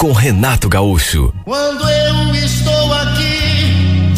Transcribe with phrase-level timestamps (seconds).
[0.00, 1.30] com Renato Gaúcho.
[1.44, 4.14] Quando eu estou aqui,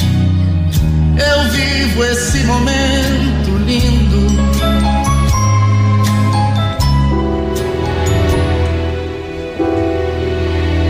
[1.19, 4.29] eu vivo esse momento lindo.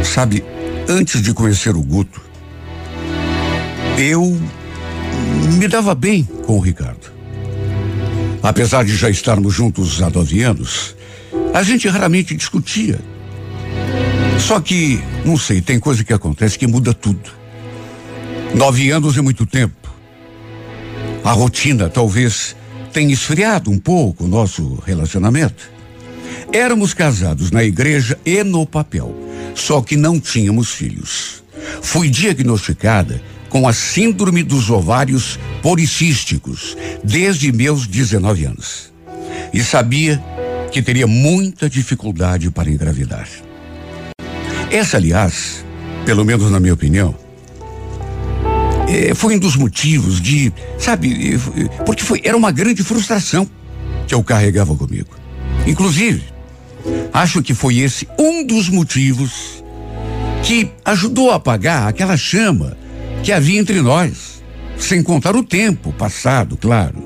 [0.05, 0.45] Sabe,
[0.87, 2.21] antes de conhecer o Guto,
[3.97, 4.39] eu
[5.55, 7.11] me dava bem com o Ricardo.
[8.43, 10.95] Apesar de já estarmos juntos há nove anos,
[11.55, 13.01] a gente raramente discutia.
[14.43, 17.31] Só que, não sei, tem coisa que acontece que muda tudo.
[18.55, 19.89] Nove anos é muito tempo.
[21.23, 22.57] A rotina talvez
[22.93, 25.71] tenha esfriado um pouco o nosso relacionamento.
[26.53, 29.15] Éramos casados na igreja e no papel,
[29.55, 31.45] só que não tínhamos filhos.
[31.81, 38.93] Fui diagnosticada com a síndrome dos ovários policísticos desde meus 19 anos.
[39.55, 40.23] E sabia
[40.73, 43.29] que teria muita dificuldade para engravidar.
[44.73, 45.63] Essa, aliás,
[46.07, 47.15] pelo menos na minha opinião,
[48.89, 51.39] é, foi um dos motivos de, sabe,
[51.85, 53.47] porque foi era uma grande frustração
[54.07, 55.11] que eu carregava comigo.
[55.67, 56.25] Inclusive,
[57.13, 59.63] acho que foi esse um dos motivos
[60.43, 62.75] que ajudou a apagar aquela chama
[63.23, 64.43] que havia entre nós,
[64.79, 66.97] sem contar o tempo passado, claro.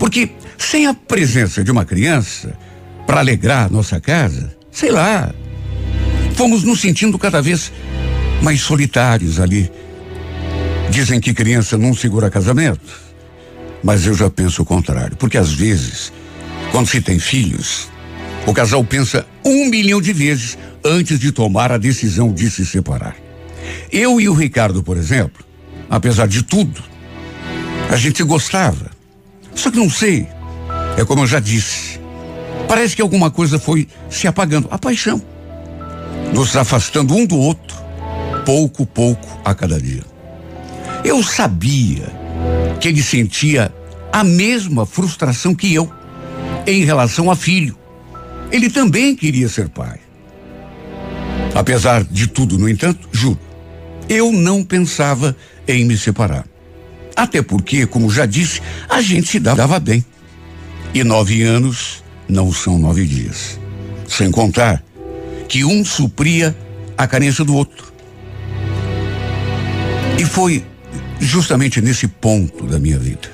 [0.00, 2.58] Porque sem a presença de uma criança
[3.06, 5.32] para alegrar nossa casa, sei lá,
[6.38, 7.72] fomos nos sentindo cada vez
[8.40, 9.68] mais solitários ali.
[10.88, 12.80] Dizem que criança não segura casamento,
[13.82, 16.12] mas eu já penso o contrário, porque às vezes,
[16.70, 17.88] quando se tem filhos,
[18.46, 23.16] o casal pensa um milhão de vezes antes de tomar a decisão de se separar.
[23.90, 25.44] Eu e o Ricardo, por exemplo,
[25.90, 26.80] apesar de tudo,
[27.90, 28.92] a gente gostava.
[29.56, 30.28] Só que não sei.
[30.96, 31.98] É como eu já disse.
[32.68, 34.68] Parece que alguma coisa foi se apagando.
[34.70, 35.20] A paixão.
[36.32, 37.76] Nos afastando um do outro,
[38.44, 40.02] pouco, pouco a cada dia.
[41.04, 42.12] Eu sabia
[42.80, 43.72] que ele sentia
[44.12, 45.90] a mesma frustração que eu
[46.66, 47.76] em relação a filho.
[48.50, 50.00] Ele também queria ser pai.
[51.54, 53.38] Apesar de tudo, no entanto, juro,
[54.08, 55.36] eu não pensava
[55.66, 56.46] em me separar.
[57.16, 60.04] Até porque, como já disse, a gente se dava bem.
[60.94, 63.58] E nove anos não são nove dias.
[64.06, 64.82] Sem contar
[65.48, 66.54] que um supria
[66.96, 67.92] a carência do outro.
[70.18, 70.64] E foi
[71.18, 73.28] justamente nesse ponto da minha vida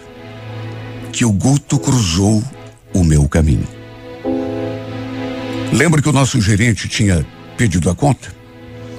[1.13, 2.43] que o Guto cruzou
[2.93, 3.67] o meu caminho.
[5.73, 7.25] Lembra que o nosso gerente tinha
[7.57, 8.35] pedido a conta?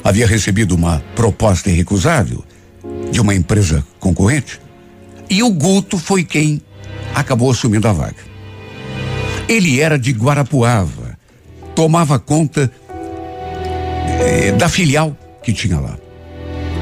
[0.03, 2.43] Havia recebido uma proposta irrecusável
[3.11, 4.59] de uma empresa concorrente?
[5.29, 6.61] E o Guto foi quem
[7.13, 8.23] acabou assumindo a vaga.
[9.47, 11.17] Ele era de Guarapuava,
[11.75, 12.71] tomava conta
[14.19, 15.97] eh, da filial que tinha lá.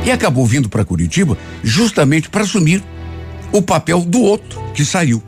[0.06, 2.84] E acabou vindo para Curitiba justamente para assumir
[3.52, 5.24] o papel do outro que saiu.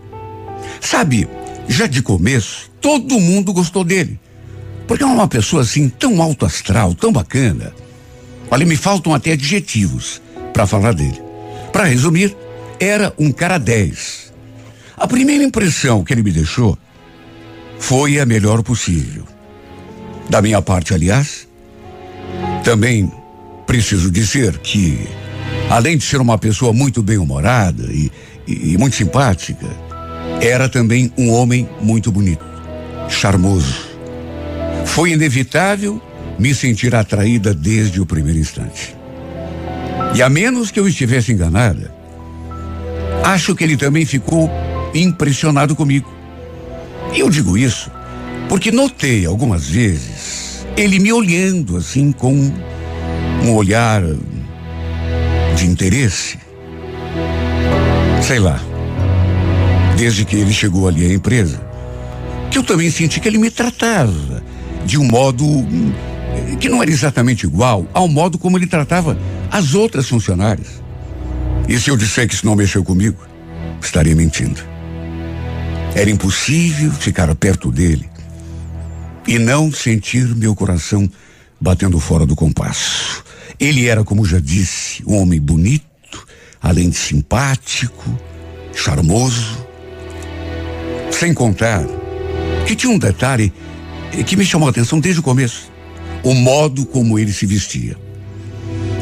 [0.81, 1.27] Sabe,
[1.67, 4.19] já de começo, todo mundo gostou dele.
[4.87, 7.73] Porque é uma pessoa assim tão alto astral, tão bacana.
[8.51, 10.21] Olha, me faltam até adjetivos
[10.53, 11.21] para falar dele.
[11.71, 12.35] Para resumir,
[12.79, 14.33] era um cara 10.
[14.97, 16.77] A primeira impressão que ele me deixou
[17.79, 19.25] foi a melhor possível.
[20.29, 21.47] Da minha parte, aliás,
[22.65, 23.11] também
[23.67, 25.07] preciso dizer que,
[25.69, 28.11] além de ser uma pessoa muito bem-humorada e,
[28.47, 29.67] e, e muito simpática,
[30.41, 32.43] era também um homem muito bonito,
[33.07, 33.85] charmoso.
[34.83, 36.01] Foi inevitável
[36.39, 38.95] me sentir atraída desde o primeiro instante.
[40.15, 41.93] E a menos que eu estivesse enganada,
[43.23, 44.49] acho que ele também ficou
[44.91, 46.11] impressionado comigo.
[47.13, 47.91] E eu digo isso
[48.49, 50.44] porque notei algumas vezes
[50.77, 52.51] ele me olhando assim com
[53.43, 54.01] um olhar
[55.55, 56.37] de interesse.
[58.21, 58.59] Sei lá.
[59.97, 61.61] Desde que ele chegou ali à empresa,
[62.51, 64.43] que eu também senti que ele me tratava
[64.85, 65.45] de um modo
[66.59, 69.17] que não era exatamente igual ao modo como ele tratava
[69.49, 70.83] as outras funcionárias.
[71.69, 73.17] E se eu disser que isso não mexeu comigo,
[73.81, 74.61] estaria mentindo.
[75.95, 78.09] Era impossível ficar perto dele
[79.27, 81.09] e não sentir meu coração
[81.59, 83.23] batendo fora do compasso.
[83.59, 86.27] Ele era, como já disse, um homem bonito,
[86.61, 88.17] além de simpático,
[88.73, 89.65] charmoso.
[91.11, 91.85] Sem contar
[92.67, 93.53] que tinha um detalhe
[94.25, 95.71] que me chamou a atenção desde o começo:
[96.23, 97.95] o modo como ele se vestia.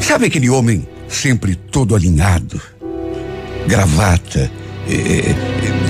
[0.02, 2.62] Sabe aquele homem sempre todo alinhado,
[3.68, 4.52] gravata,
[4.86, 5.83] a,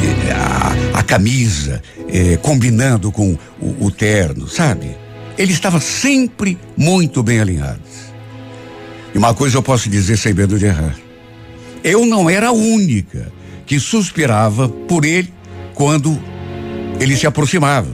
[1.14, 1.80] camisa,
[2.10, 4.98] eh, combinando com o, o terno, sabe?
[5.38, 7.82] Ele estava sempre muito bem alinhado.
[9.14, 10.96] E uma coisa eu posso dizer sem medo de errar.
[11.84, 13.32] Eu não era a única
[13.64, 15.32] que suspirava por ele
[15.76, 16.20] quando
[17.00, 17.94] ele se aproximava.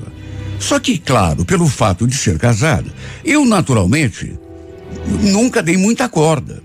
[0.57, 2.89] Só que, claro, pelo fato de ser casado,
[3.25, 4.39] eu naturalmente
[5.21, 6.63] nunca dei muita corda.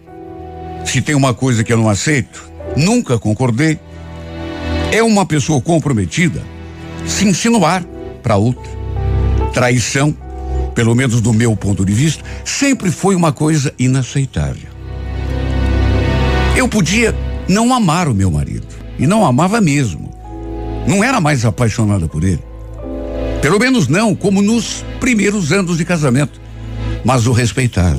[0.84, 3.76] Se tem uma coisa que eu não aceito, nunca concordei,
[4.94, 6.40] é uma pessoa comprometida
[7.04, 7.84] se insinuar
[8.22, 8.70] para outra.
[9.52, 10.16] Traição,
[10.72, 14.68] pelo menos do meu ponto de vista, sempre foi uma coisa inaceitável.
[16.56, 17.12] Eu podia
[17.48, 20.14] não amar o meu marido, e não amava mesmo.
[20.86, 22.44] Não era mais apaixonada por ele.
[23.42, 26.40] Pelo menos não como nos primeiros anos de casamento,
[27.04, 27.98] mas o respeitava.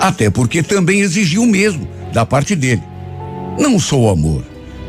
[0.00, 2.82] Até porque também exigia o mesmo da parte dele.
[3.58, 4.44] Não o amor,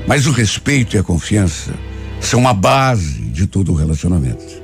[0.08, 1.74] mas o respeito e a confiança
[2.20, 4.62] são a base de todo o relacionamento.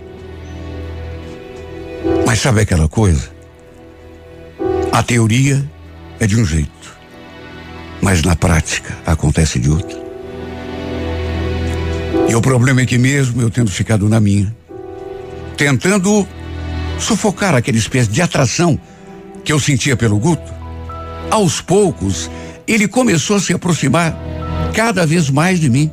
[2.26, 3.30] Mas sabe aquela coisa?
[4.92, 5.64] A teoria
[6.20, 6.98] é de um jeito,
[8.02, 9.98] mas na prática acontece de outro.
[12.30, 14.56] E o problema é que mesmo eu tendo ficado na minha,
[15.56, 16.28] tentando
[17.00, 18.80] sufocar aquele espécie de atração
[19.44, 20.54] que eu sentia pelo Guto,
[21.30, 22.30] aos poucos
[22.68, 24.18] ele começou a se aproximar
[24.78, 25.92] cada vez mais de mim.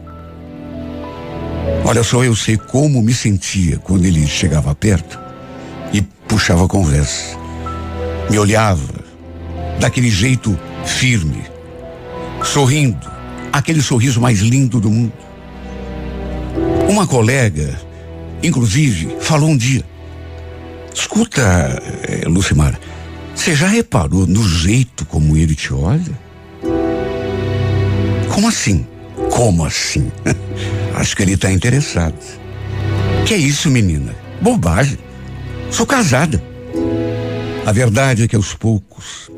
[1.86, 5.18] Olha só, eu sei como me sentia quando ele chegava perto
[5.90, 7.34] e puxava a conversa.
[8.28, 8.92] Me olhava
[9.80, 11.44] daquele jeito firme,
[12.42, 13.10] sorrindo,
[13.50, 15.14] aquele sorriso mais lindo do mundo.
[16.86, 17.80] Uma colega,
[18.42, 19.82] inclusive, falou um dia:
[20.94, 22.78] Escuta, eh, Lucimar,
[23.34, 26.23] você já reparou no jeito como ele te olha?
[28.34, 28.84] Como assim?
[29.30, 30.10] Como assim?
[30.96, 32.18] Acho que ele está interessado.
[33.24, 34.12] Que é isso, menina?
[34.42, 34.98] Bobagem.
[35.70, 36.42] Sou casada.
[37.64, 39.30] A verdade é que aos poucos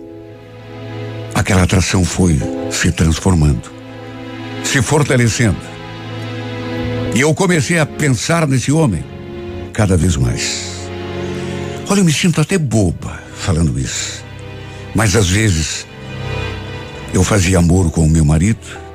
[1.34, 2.40] aquela atração foi
[2.70, 3.70] se transformando,
[4.64, 5.60] se fortalecendo.
[7.14, 9.04] E eu comecei a pensar nesse homem
[9.75, 10.88] cada vez mais.
[11.87, 14.25] Olha, eu me sinto até boba falando isso.
[14.94, 15.87] Mas às vezes
[17.12, 18.86] eu fazia amor com o meu marido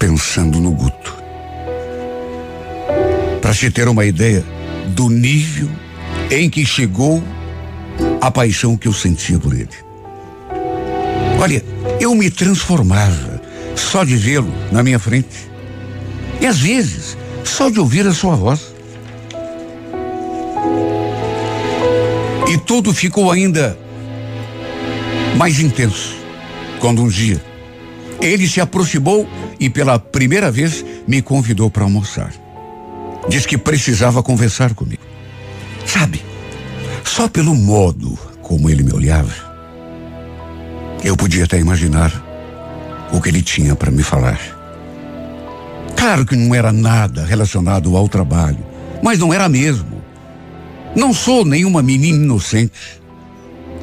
[0.00, 1.14] pensando no Guto.
[3.42, 4.42] Para se ter uma ideia
[4.88, 5.68] do nível
[6.30, 7.22] em que chegou
[8.20, 9.68] a paixão que eu sentia por ele.
[11.38, 11.62] Olha,
[12.00, 13.42] eu me transformava
[13.76, 15.50] só de vê-lo na minha frente.
[16.40, 18.74] E às vezes, só de ouvir a sua voz.
[22.50, 23.78] E tudo ficou ainda
[25.36, 26.16] mais intenso
[26.80, 27.49] quando um dia
[28.20, 29.28] ele se aproximou
[29.58, 32.32] e pela primeira vez me convidou para almoçar.
[33.28, 35.02] Diz que precisava conversar comigo.
[35.86, 36.22] Sabe,
[37.04, 39.32] só pelo modo como ele me olhava,
[41.02, 42.12] eu podia até imaginar
[43.12, 44.38] o que ele tinha para me falar.
[45.96, 48.64] Claro que não era nada relacionado ao trabalho,
[49.02, 50.00] mas não era mesmo.
[50.94, 53.00] Não sou nenhuma menina inocente.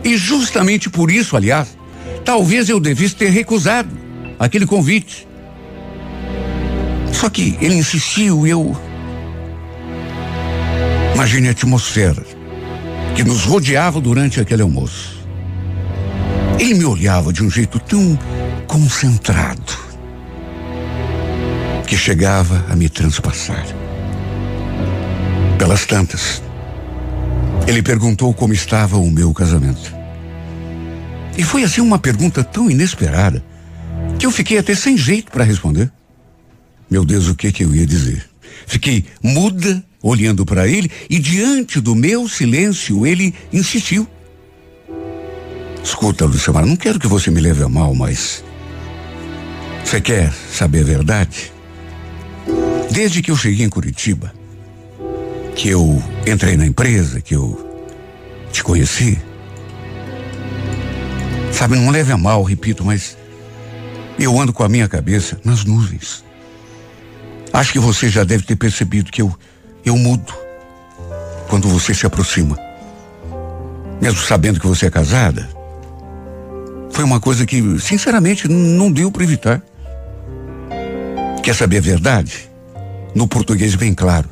[0.04, 1.78] E justamente por isso, aliás,
[2.24, 4.07] talvez eu devesse ter recusado
[4.40, 5.28] aquele convite.
[7.12, 8.76] Só que ele insistiu e eu.
[11.16, 12.24] Imagine a atmosfera
[13.16, 15.18] que nos rodeava durante aquele almoço.
[16.60, 18.18] Ele me olhava de um jeito tão
[18.68, 19.88] concentrado
[21.88, 23.66] que chegava a me transpassar.
[25.58, 26.44] Pelas tantas,
[27.68, 29.96] ele perguntou como estava o meu casamento.
[31.38, 33.44] E foi assim uma pergunta tão inesperada
[34.18, 35.92] que eu fiquei até sem jeito para responder.
[36.90, 38.28] Meu Deus, o que que eu ia dizer?
[38.66, 44.08] Fiquei muda, olhando para ele, e diante do meu silêncio ele insistiu.
[45.84, 48.44] Escuta, Lucimar, não quero que você me leve a mal, mas.
[49.84, 51.52] Você quer saber a verdade?
[52.92, 54.34] Desde que eu cheguei em Curitiba,
[55.56, 57.82] que eu entrei na empresa, que eu
[58.52, 59.18] te conheci.
[61.54, 63.18] Sabe, não leve a mal, repito, mas
[64.24, 66.24] eu ando com a minha cabeça nas nuvens.
[67.54, 69.34] Acho que você já deve ter percebido que eu,
[69.86, 70.34] eu mudo
[71.50, 72.58] quando você se aproxima.
[74.02, 75.50] Mesmo sabendo que você é casada,
[76.92, 79.62] foi uma coisa que, sinceramente, não deu para evitar.
[81.44, 82.50] Quer saber a verdade?
[83.16, 84.30] No português bem claro.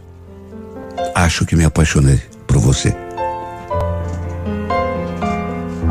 [1.14, 2.94] Acho que me apaixonei por você.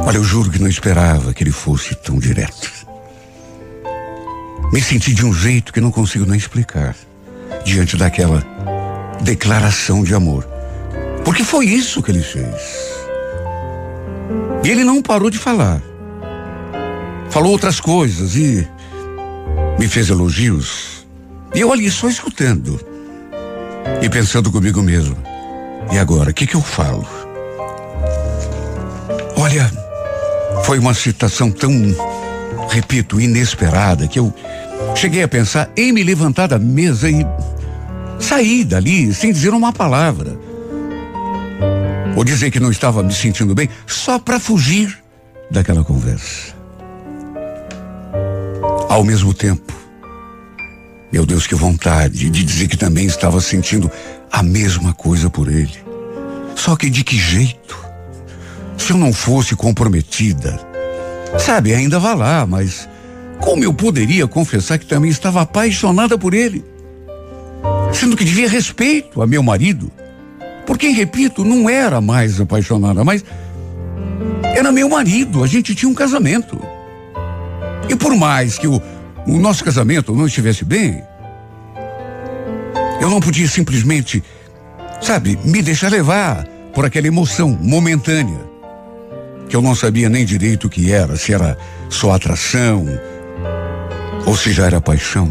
[0.06, 2.83] Olha, eu juro que não esperava que ele fosse tão direto.
[4.72, 6.96] Me senti de um jeito que não consigo nem explicar
[7.64, 8.42] diante daquela
[9.22, 10.46] declaração de amor.
[11.24, 12.94] Porque foi isso que ele fez.
[14.64, 15.80] E ele não parou de falar.
[17.30, 18.66] Falou outras coisas e
[19.78, 21.06] me fez elogios.
[21.54, 22.80] E eu ali só escutando.
[24.02, 25.16] E pensando comigo mesmo.
[25.92, 27.06] E agora, o que, que eu falo?
[29.36, 29.70] Olha,
[30.64, 31.70] foi uma citação tão,
[32.74, 34.34] repito, inesperada que eu
[34.96, 37.24] cheguei a pensar em me levantar da mesa e
[38.18, 40.36] sair dali sem dizer uma palavra.
[42.16, 44.98] Ou dizer que não estava me sentindo bem só para fugir
[45.50, 46.52] daquela conversa.
[48.88, 49.72] Ao mesmo tempo,
[51.12, 53.90] meu Deus, que vontade de dizer que também estava sentindo
[54.32, 55.78] a mesma coisa por ele.
[56.56, 57.84] Só que de que jeito?
[58.76, 60.73] Se eu não fosse comprometida,
[61.38, 62.88] sabe, ainda vá lá, mas
[63.40, 66.64] como eu poderia confessar que também estava apaixonada por ele?
[67.92, 69.90] Sendo que devia respeito a meu marido.
[70.66, 73.24] Porque, repito, não era mais apaixonada, mas
[74.54, 76.58] era meu marido, a gente tinha um casamento.
[77.88, 78.80] E por mais que o,
[79.26, 81.02] o nosso casamento não estivesse bem,
[83.00, 84.24] eu não podia simplesmente,
[85.00, 88.40] sabe, me deixar levar por aquela emoção momentânea,
[89.48, 91.56] que eu não sabia nem direito o que era, se era
[91.88, 92.86] só atração
[94.26, 95.30] ou se já era paixão.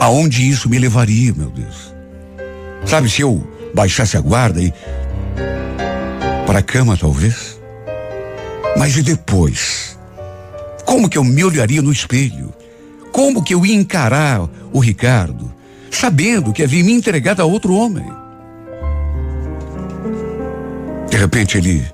[0.00, 1.94] Aonde isso me levaria, meu Deus?
[2.84, 4.72] Sabe, se eu baixasse a guarda e.
[6.46, 7.58] para a cama, talvez?
[8.76, 9.98] Mas e depois?
[10.84, 12.52] Como que eu me olharia no espelho?
[13.12, 15.52] Como que eu ia encarar o Ricardo,
[15.90, 18.06] sabendo que havia me entregado a outro homem?
[21.08, 21.84] De repente ele,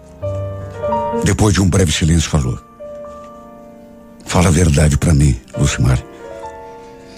[1.25, 2.59] depois de um breve silêncio, falou:
[4.25, 5.99] Fala a verdade para mim, Lucimar.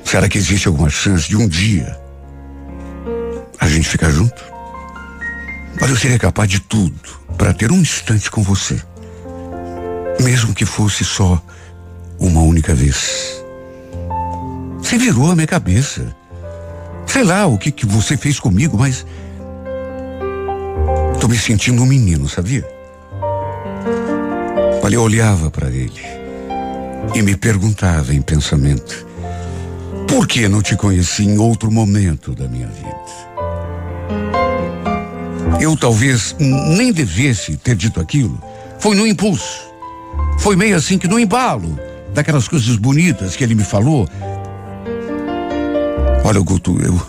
[0.04, 1.99] Será que existe alguma chance de um dia
[3.59, 4.42] a gente ficar junto?
[5.80, 6.94] Mas eu seria capaz de tudo
[7.37, 8.80] para ter um instante com você.
[10.21, 11.42] Mesmo que fosse só
[12.18, 13.42] uma única vez.
[14.78, 16.14] Você virou a minha cabeça.
[17.06, 19.04] Sei lá o que, que você fez comigo, mas.
[21.21, 22.66] Tô me sentindo um menino, sabia?
[24.84, 26.02] Olha, eu olhava para ele
[27.14, 29.06] e me perguntava em pensamento:
[30.08, 32.92] por que não te conheci em outro momento da minha vida?
[35.60, 38.42] Eu talvez nem devesse ter dito aquilo.
[38.80, 39.70] Foi no impulso.
[40.40, 41.78] Foi meio assim que no embalo
[42.12, 44.08] daquelas coisas bonitas que ele me falou.
[46.24, 47.00] Olha, Guto, eu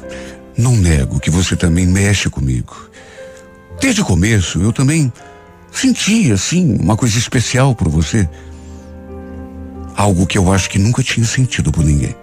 [0.56, 2.89] não nego que você também mexe comigo.
[3.82, 5.12] Desde o começo, eu também
[5.74, 8.30] senti, assim, uma coisa especial por você.
[9.96, 12.15] Algo que eu acho que nunca tinha sentido por ninguém.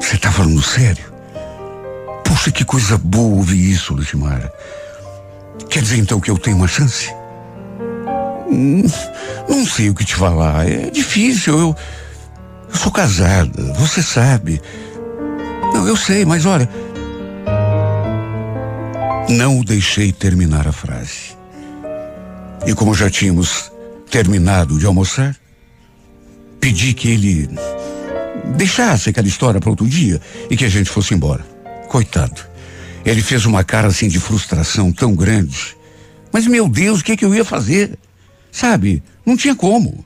[0.00, 1.12] Você tá falando sério?
[2.24, 4.52] Poxa, que coisa boa ouvir isso, Lucimara.
[5.68, 7.12] Quer dizer então que eu tenho uma chance?
[8.48, 8.82] Hum,
[9.48, 10.68] não sei o que te falar.
[10.68, 11.58] É difícil.
[11.58, 11.76] Eu,
[12.68, 14.60] eu sou casada, você sabe.
[15.74, 16.68] Não, eu sei, mas olha.
[19.28, 21.36] Não o deixei terminar a frase.
[22.66, 23.70] E como já tínhamos
[24.10, 25.36] terminado de almoçar,
[26.60, 27.48] pedi que ele
[28.56, 30.20] deixasse aquela história para outro dia
[30.50, 31.46] e que a gente fosse embora.
[31.88, 32.40] Coitado.
[33.04, 35.76] Ele fez uma cara assim de frustração tão grande.
[36.32, 37.96] Mas, meu Deus, o que, é que eu ia fazer?
[38.50, 40.04] Sabe, não tinha como.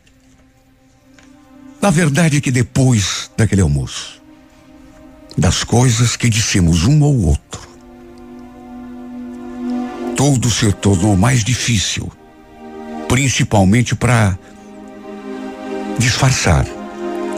[1.80, 4.20] A verdade é que depois daquele almoço,
[5.36, 7.68] das coisas que dissemos um ao outro,
[10.14, 12.12] tudo se tornou mais difícil,
[13.10, 14.38] principalmente para
[15.98, 16.64] disfarçar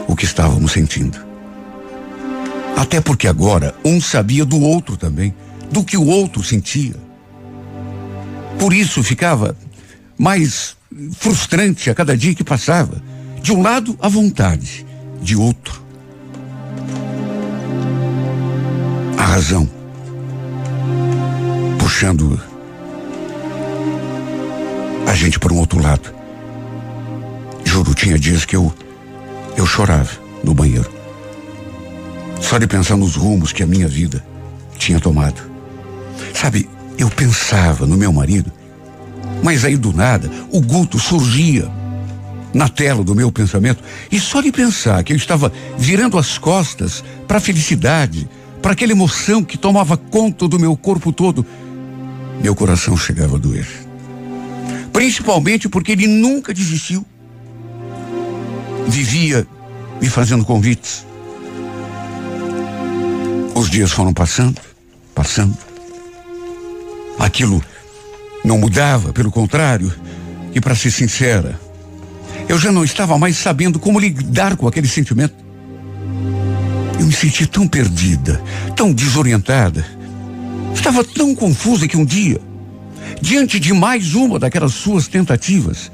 [0.07, 1.17] o que estávamos sentindo.
[2.77, 5.33] Até porque agora um sabia do outro também,
[5.71, 6.93] do que o outro sentia.
[8.59, 9.57] Por isso ficava
[10.15, 10.77] mais
[11.13, 13.01] frustrante a cada dia que passava.
[13.41, 14.85] De um lado, a vontade,
[15.23, 15.83] de outro,
[19.17, 19.67] a razão.
[21.79, 22.52] Puxando
[25.07, 26.13] a gente para um outro lado.
[27.63, 28.73] Juro, tinha dias que eu
[29.55, 30.11] eu chorava
[30.43, 30.89] no banheiro.
[32.41, 34.23] Só de pensar nos rumos que a minha vida
[34.77, 35.41] tinha tomado.
[36.33, 38.51] Sabe, eu pensava no meu marido,
[39.41, 41.69] mas aí do nada o Guto surgia
[42.53, 43.83] na tela do meu pensamento.
[44.11, 48.27] E só de pensar que eu estava virando as costas para a felicidade,
[48.61, 51.45] para aquela emoção que tomava conta do meu corpo todo,
[52.41, 53.82] meu coração chegava a doer.
[54.93, 57.03] Principalmente porque ele nunca desistiu.
[58.87, 59.45] Vivia
[59.99, 61.05] me fazendo convites.
[63.55, 64.61] Os dias foram passando,
[65.15, 65.57] passando.
[67.19, 67.63] Aquilo
[68.45, 69.93] não mudava, pelo contrário,
[70.53, 71.59] e para ser sincera,
[72.47, 75.35] eu já não estava mais sabendo como lidar com aquele sentimento.
[76.99, 78.41] Eu me senti tão perdida,
[78.75, 79.85] tão desorientada.
[80.73, 82.39] Estava tão confusa que um dia,
[83.23, 85.89] diante de mais uma daquelas suas tentativas,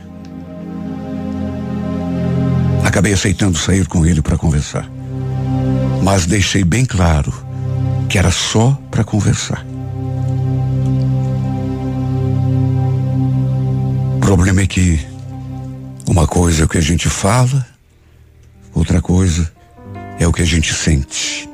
[2.84, 4.90] acabei aceitando sair com ele para conversar.
[6.04, 7.32] Mas deixei bem claro
[8.10, 9.64] que era só para conversar.
[14.16, 15.00] O problema é que
[16.08, 17.64] uma coisa é o que a gente fala,
[18.74, 19.52] outra coisa
[20.18, 21.48] é o que a gente sente.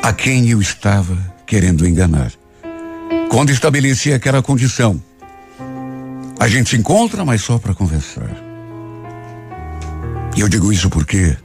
[0.00, 2.37] A quem eu estava querendo enganar.
[3.28, 5.02] Quando estabeleci aquela condição,
[6.38, 8.30] a gente se encontra, mas só para conversar.
[10.36, 11.36] E eu digo isso porque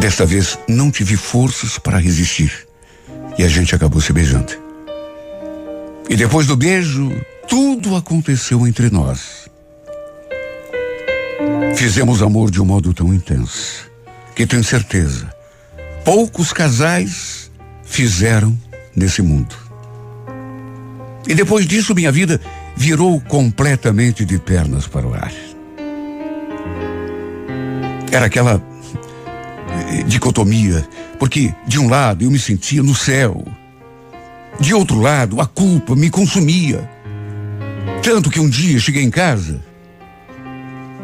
[0.00, 2.66] desta vez não tive forças para resistir.
[3.38, 4.52] E a gente acabou se beijando.
[6.08, 7.10] E depois do beijo,
[7.48, 9.48] tudo aconteceu entre nós.
[11.76, 13.90] Fizemos amor de um modo tão intenso
[14.34, 15.32] que tenho certeza,
[16.04, 17.50] poucos casais
[17.84, 18.58] fizeram
[18.94, 19.69] nesse mundo.
[21.26, 22.40] E depois disso, minha vida
[22.76, 25.32] virou completamente de pernas para o ar.
[28.10, 28.62] Era aquela
[29.90, 30.86] eh, dicotomia,
[31.18, 33.44] porque de um lado eu me sentia no céu,
[34.58, 36.88] de outro lado a culpa me consumia.
[38.02, 39.60] Tanto que um dia cheguei em casa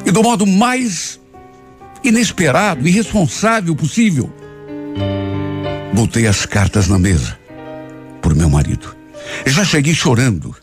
[0.04, 1.20] e do modo mais
[2.02, 4.33] inesperado e irresponsável possível,
[5.92, 7.38] botei as cartas na mesa
[8.20, 8.96] por meu marido.
[9.46, 10.54] Já cheguei chorando.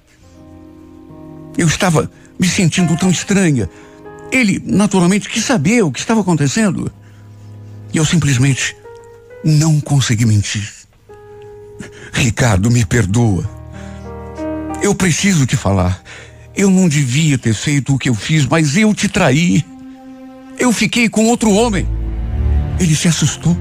[1.58, 3.70] Eu estava me sentindo tão estranha.
[4.32, 6.92] Ele, naturalmente, quis saber o que estava acontecendo.
[7.94, 8.76] E eu simplesmente
[9.44, 10.70] não consegui mentir.
[12.12, 13.50] Ricardo, me perdoa.
[14.82, 16.02] Eu preciso te falar.
[16.56, 19.64] Eu não devia ter feito o que eu fiz, mas eu te traí.
[20.58, 21.88] Eu fiquei com outro homem.
[22.80, 23.56] Ele se assustou.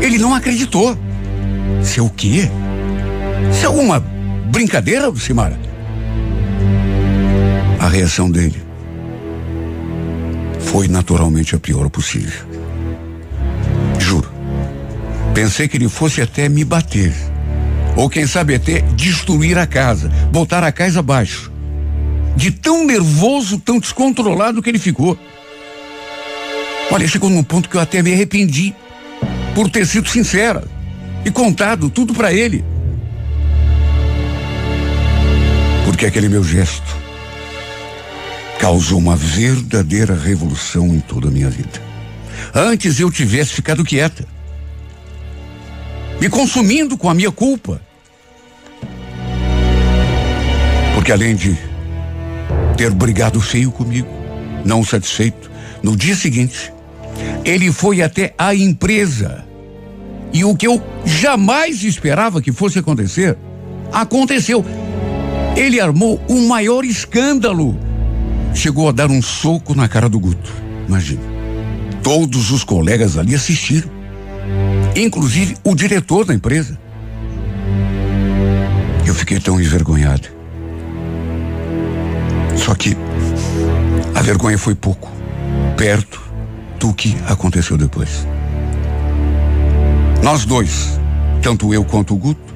[0.00, 0.96] Ele não acreditou.
[1.98, 2.50] O quê?
[3.50, 4.00] Isso é alguma
[4.50, 5.58] brincadeira, Simara?
[7.78, 8.62] A reação dele
[10.60, 12.46] foi naturalmente a pior possível.
[13.98, 14.30] Juro.
[15.34, 17.12] Pensei que ele fosse até me bater.
[17.96, 21.50] Ou quem sabe até destruir a casa, botar a casa abaixo.
[22.34, 25.18] De tão nervoso, tão descontrolado que ele ficou.
[26.90, 28.74] Olha, chegou num ponto que eu até me arrependi
[29.54, 30.64] por ter sido sincera
[31.24, 32.64] e contado tudo para ele.
[35.96, 36.94] Porque aquele meu gesto
[38.60, 41.80] causou uma verdadeira revolução em toda a minha vida.
[42.54, 44.26] Antes eu tivesse ficado quieta,
[46.20, 47.80] me consumindo com a minha culpa.
[50.94, 51.56] Porque além de
[52.76, 54.10] ter brigado feio comigo,
[54.66, 55.50] não satisfeito,
[55.82, 56.70] no dia seguinte,
[57.42, 59.46] ele foi até a empresa.
[60.30, 63.34] E o que eu jamais esperava que fosse acontecer,
[63.90, 64.62] aconteceu.
[65.56, 67.78] Ele armou o um maior escândalo.
[68.54, 70.52] Chegou a dar um soco na cara do Guto.
[70.86, 71.22] Imagina.
[72.02, 73.90] Todos os colegas ali assistiram.
[74.94, 76.78] Inclusive o diretor da empresa.
[79.06, 80.28] Eu fiquei tão envergonhado.
[82.56, 82.96] Só que
[84.14, 85.10] a vergonha foi pouco,
[85.76, 86.20] perto
[86.78, 88.26] do que aconteceu depois.
[90.22, 90.98] Nós dois,
[91.42, 92.54] tanto eu quanto o Guto,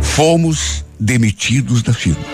[0.00, 2.33] fomos demitidos da firma.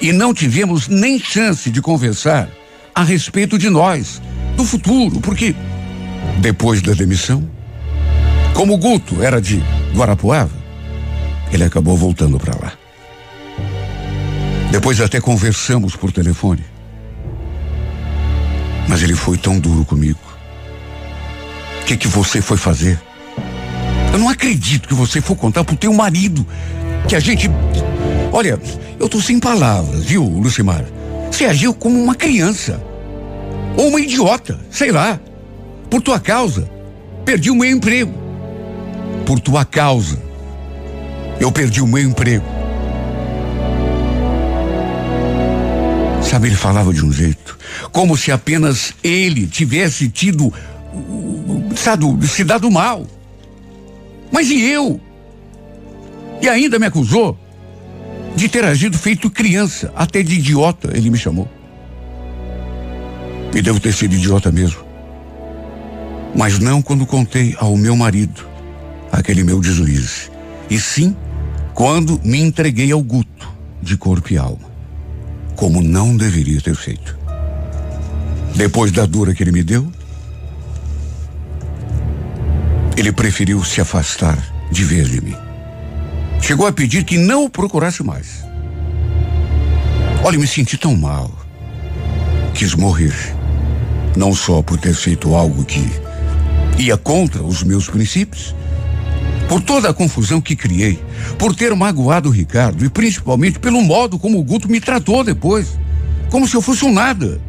[0.00, 2.48] E não tivemos nem chance de conversar
[2.94, 4.20] a respeito de nós,
[4.56, 5.54] do futuro, porque
[6.38, 7.48] depois da demissão,
[8.54, 9.62] como o Guto era de
[9.94, 10.66] Guarapuava,
[11.52, 12.72] ele acabou voltando para lá.
[14.70, 16.64] Depois até conversamos por telefone.
[18.88, 20.18] Mas ele foi tão duro comigo.
[21.82, 23.00] O que que você foi fazer?
[24.12, 26.46] Eu não acredito que você for contar pro teu marido
[27.08, 27.50] que a gente.
[28.36, 28.60] Olha,
[29.00, 30.84] eu tô sem palavras, viu, Lucimar?
[31.32, 32.78] Você agiu como uma criança.
[33.78, 35.18] Ou uma idiota, sei lá.
[35.88, 36.70] Por tua causa,
[37.24, 38.12] perdi o meu emprego.
[39.24, 40.22] Por tua causa,
[41.40, 42.44] eu perdi o meu emprego.
[46.20, 47.58] Sabe, ele falava de um jeito,
[47.90, 50.52] como se apenas ele tivesse tido,
[51.74, 53.06] sabe, se dado mal.
[54.30, 55.00] Mas e eu?
[56.42, 57.45] E ainda me acusou
[58.36, 61.48] de ter agido feito criança, até de idiota, ele me chamou.
[63.54, 64.84] E devo ter sido idiota mesmo.
[66.34, 68.46] Mas não quando contei ao meu marido
[69.10, 70.30] aquele meu deslize.
[70.68, 71.16] E sim
[71.72, 74.68] quando me entreguei ao Guto, de corpo e alma.
[75.54, 77.18] Como não deveria ter feito.
[78.54, 79.90] Depois da dura que ele me deu,
[82.96, 84.38] ele preferiu se afastar
[84.70, 85.45] de vez de mim.
[86.40, 88.44] Chegou a pedir que não o procurasse mais.
[90.22, 91.30] Olha, me senti tão mal.
[92.54, 93.14] Quis morrer.
[94.16, 95.84] Não só por ter feito algo que
[96.78, 98.54] ia contra os meus princípios,
[99.48, 101.02] por toda a confusão que criei,
[101.38, 105.78] por ter magoado o Ricardo e principalmente pelo modo como o Guto me tratou depois,
[106.30, 107.40] como se eu fosse um nada.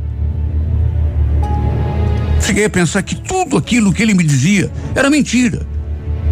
[2.42, 5.66] Cheguei a pensar que tudo aquilo que ele me dizia era mentira.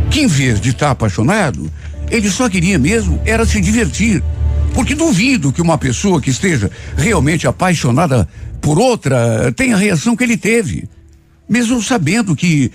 [0.09, 1.69] Que em vez de estar apaixonado,
[2.09, 4.23] ele só queria mesmo era se divertir.
[4.73, 8.27] Porque duvido que uma pessoa que esteja realmente apaixonada
[8.61, 10.89] por outra tenha a reação que ele teve.
[11.47, 12.71] Mesmo sabendo que,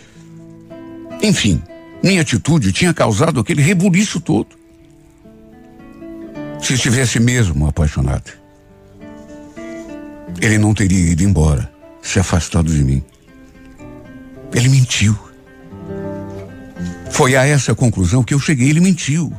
[1.23, 1.61] enfim,
[2.03, 4.49] minha atitude tinha causado aquele rebuliço todo.
[6.62, 8.31] Se estivesse mesmo apaixonado,
[10.40, 11.71] ele não teria ido embora,
[12.03, 13.03] se afastado de mim.
[14.55, 15.30] Ele mentiu.
[17.11, 19.33] Foi a essa conclusão que eu cheguei, ele mentiu.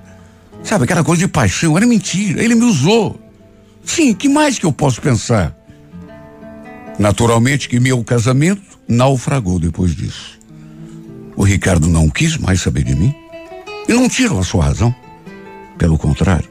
[0.63, 3.19] Sabe, aquela coisa de paixão, era mentira, ele me usou.
[3.83, 5.55] Sim, que mais que eu posso pensar?
[6.99, 10.39] Naturalmente que meu casamento naufragou depois disso.
[11.35, 13.13] O Ricardo não quis mais saber de mim.
[13.87, 14.93] E não tiro a sua razão.
[15.77, 16.49] Pelo contrário.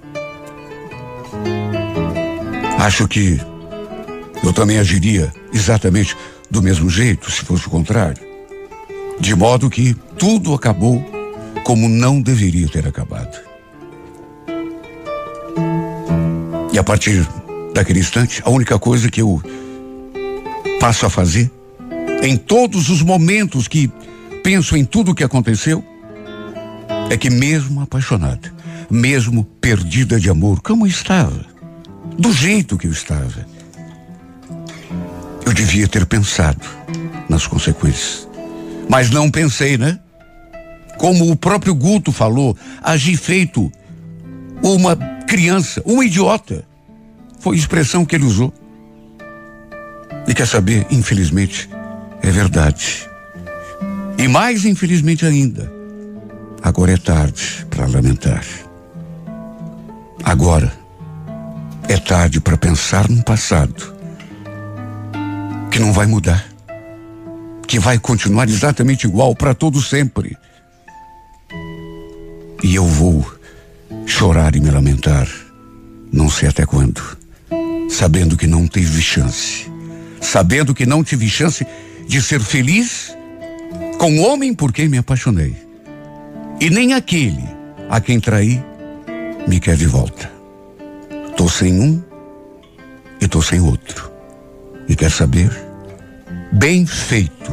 [2.79, 3.41] Acho que
[4.43, 6.17] eu também agiria exatamente
[6.51, 8.30] do mesmo jeito se fosse o contrário.
[9.21, 11.05] De modo que tudo acabou
[11.65, 13.39] como não deveria ter acabado.
[16.73, 17.27] E a partir
[17.75, 19.43] daquele instante, a única coisa que eu
[20.81, 21.51] passo a fazer,
[22.23, 23.91] em todos os momentos que
[24.43, 25.85] penso em tudo o que aconteceu,
[27.11, 28.53] é que mesmo apaixonada,
[28.91, 31.45] mesmo perdida de amor, como eu estava,
[32.17, 33.47] do jeito que eu estava,
[35.45, 36.65] eu devia ter pensado
[37.29, 38.30] nas consequências.
[38.91, 40.01] Mas não pensei, né?
[40.99, 43.71] Como o próprio Guto falou, agi feito
[44.61, 44.97] uma
[45.29, 46.65] criança, uma idiota.
[47.39, 48.53] Foi a expressão que ele usou.
[50.27, 51.71] E quer saber, infelizmente,
[52.21, 53.09] é verdade.
[54.19, 55.73] E mais infelizmente ainda,
[56.61, 58.45] agora é tarde para lamentar.
[60.25, 60.73] Agora
[61.89, 63.95] é tarde para pensar no passado
[65.71, 66.50] que não vai mudar,
[67.71, 70.37] que vai continuar exatamente igual para todo sempre.
[72.65, 73.25] E eu vou
[74.05, 75.29] chorar e me lamentar,
[76.13, 77.01] não sei até quando,
[77.89, 79.71] sabendo que não tive chance,
[80.21, 81.65] sabendo que não tive chance
[82.09, 83.17] de ser feliz
[83.99, 85.55] com o homem por quem me apaixonei.
[86.61, 87.45] E nem aquele
[87.89, 88.61] a quem traí
[89.47, 90.29] me quer de volta.
[91.37, 92.03] Tô sem um
[93.21, 94.11] e tô sem outro.
[94.89, 95.70] E quer saber?
[96.53, 97.53] Bem feito.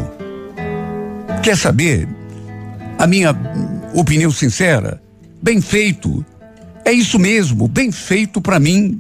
[1.43, 2.07] Quer saber?
[2.97, 3.35] A minha
[3.93, 5.01] opinião sincera?
[5.41, 6.25] Bem feito.
[6.83, 8.99] É isso mesmo, bem feito para mim.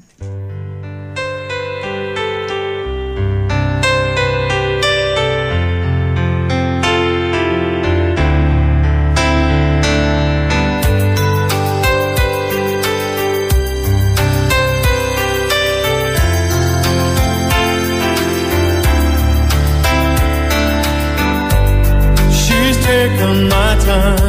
[23.97, 24.26] time.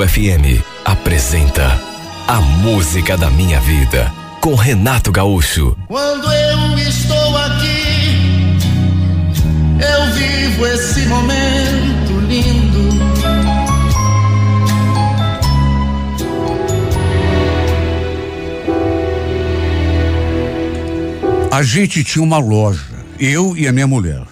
[0.00, 1.78] 98 FM apresenta
[2.26, 4.10] A Música da Minha Vida
[4.40, 5.76] com Renato Gaúcho.
[5.88, 8.56] Quando eu estou aqui,
[9.78, 13.00] eu vivo esse momento lindo.
[21.52, 22.80] A gente tinha uma loja,
[23.18, 24.22] eu e a minha mulher.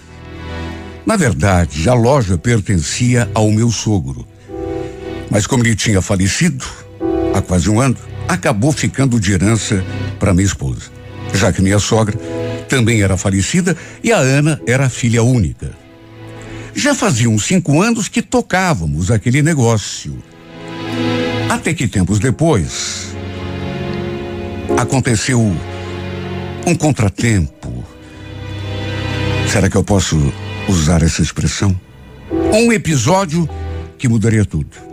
[1.04, 4.26] Na verdade, a loja pertencia ao meu sogro.
[5.30, 6.64] Mas como ele tinha falecido
[7.34, 9.84] há quase um ano, acabou ficando de herança
[10.18, 10.90] para minha esposa,
[11.34, 12.18] já que minha sogra
[12.68, 15.70] também era falecida e a Ana era filha única.
[16.74, 20.22] Já faziam cinco anos que tocávamos aquele negócio.
[21.48, 23.08] Até que tempos depois
[24.76, 25.40] aconteceu
[26.66, 27.84] um contratempo.
[29.50, 30.32] Será que eu posso
[30.68, 31.78] usar essa expressão?
[32.52, 33.48] Um episódio
[33.96, 34.87] que mudaria tudo.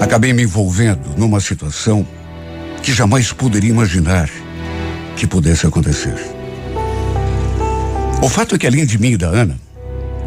[0.00, 2.06] Acabei me envolvendo numa situação
[2.82, 4.30] que jamais poderia imaginar
[5.16, 6.16] que pudesse acontecer.
[8.22, 9.58] O fato é que, além de mim e da Ana,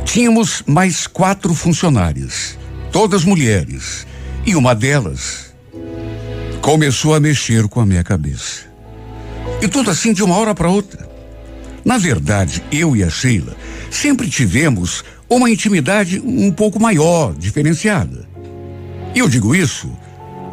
[0.04, 2.58] tínhamos mais quatro funcionárias,
[2.92, 4.06] todas mulheres,
[4.46, 5.54] e uma delas
[6.62, 8.66] começou a mexer com a minha cabeça.
[9.62, 11.10] E tudo assim de uma hora para outra.
[11.84, 13.56] Na verdade, eu e a Sheila
[13.90, 18.31] sempre tivemos uma intimidade um pouco maior, diferenciada.
[19.14, 19.92] E eu digo isso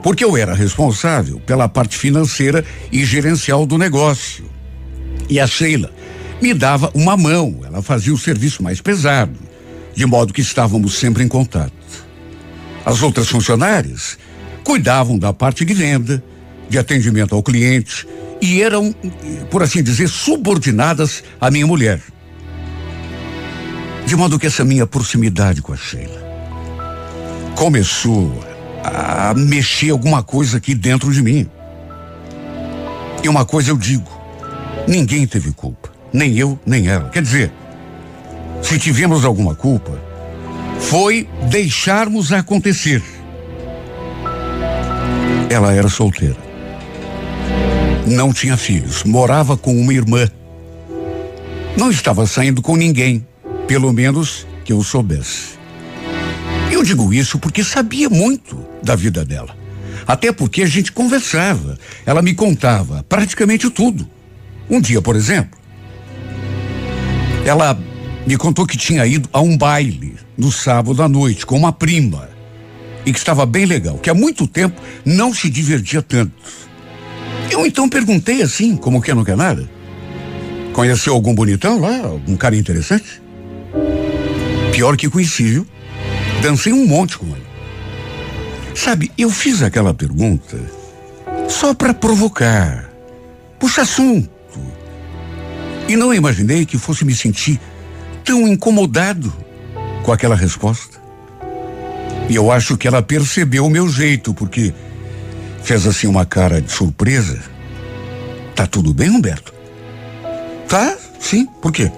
[0.02, 4.48] porque eu era responsável pela parte financeira e gerencial do negócio.
[5.28, 5.92] E a Sheila
[6.40, 9.38] me dava uma mão, ela fazia o serviço mais pesado,
[9.94, 11.72] de modo que estávamos sempre em contato.
[12.84, 14.16] As outras funcionárias
[14.64, 16.22] cuidavam da parte de venda,
[16.68, 18.06] de atendimento ao cliente
[18.40, 18.94] e eram,
[19.50, 22.00] por assim dizer, subordinadas à minha mulher.
[24.06, 26.27] De modo que essa minha proximidade com a Sheila
[27.58, 28.32] começou
[28.84, 31.50] a mexer alguma coisa aqui dentro de mim.
[33.22, 34.08] E uma coisa eu digo:
[34.86, 37.10] ninguém teve culpa, nem eu, nem ela.
[37.10, 37.52] Quer dizer,
[38.62, 40.00] se tivemos alguma culpa,
[40.78, 43.02] foi deixarmos acontecer.
[45.50, 46.36] Ela era solteira.
[48.06, 50.30] Não tinha filhos, morava com uma irmã.
[51.76, 53.26] Não estava saindo com ninguém,
[53.66, 55.57] pelo menos que eu soubesse.
[56.70, 59.56] Eu digo isso porque sabia muito da vida dela.
[60.06, 61.78] Até porque a gente conversava.
[62.06, 64.08] Ela me contava praticamente tudo.
[64.70, 65.58] Um dia, por exemplo,
[67.44, 67.78] ela
[68.26, 72.28] me contou que tinha ido a um baile no sábado à noite com uma prima
[73.06, 76.32] e que estava bem legal, que há muito tempo não se divertia tanto.
[77.50, 79.68] Eu então perguntei assim, como que não quer nada?
[80.74, 82.06] Conheceu algum bonitão lá?
[82.06, 83.22] Algum cara interessante?
[84.72, 85.66] Pior que conheci, viu?
[86.40, 87.46] Dancei um monte com ele.
[88.74, 90.58] Sabe, eu fiz aquela pergunta
[91.48, 92.88] só para provocar,
[93.58, 94.30] puxa assunto.
[95.88, 97.58] E não imaginei que fosse me sentir
[98.24, 99.32] tão incomodado
[100.02, 100.98] com aquela resposta.
[102.28, 104.72] E eu acho que ela percebeu o meu jeito, porque
[105.62, 107.42] fez assim uma cara de surpresa.
[108.54, 109.54] Tá tudo bem, Humberto?
[110.68, 111.46] Tá, sim.
[111.62, 111.90] Por quê?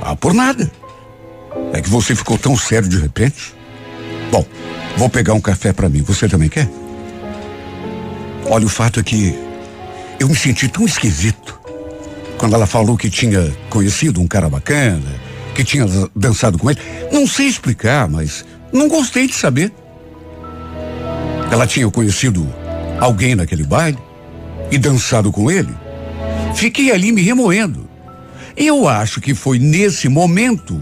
[0.00, 0.68] Ah, por nada.
[1.72, 3.54] É que você ficou tão sério de repente.
[4.30, 4.44] Bom,
[4.96, 6.02] vou pegar um café para mim.
[6.02, 6.68] Você também quer?
[8.46, 9.34] Olha, o fato é que
[10.18, 11.58] eu me senti tão esquisito
[12.38, 15.14] quando ela falou que tinha conhecido um cara bacana,
[15.54, 16.80] que tinha dançado com ele.
[17.12, 19.72] Não sei explicar, mas não gostei de saber.
[21.50, 22.46] Ela tinha conhecido
[23.00, 23.98] alguém naquele baile
[24.70, 25.74] e dançado com ele.
[26.54, 27.88] Fiquei ali me remoendo.
[28.56, 30.80] Eu acho que foi nesse momento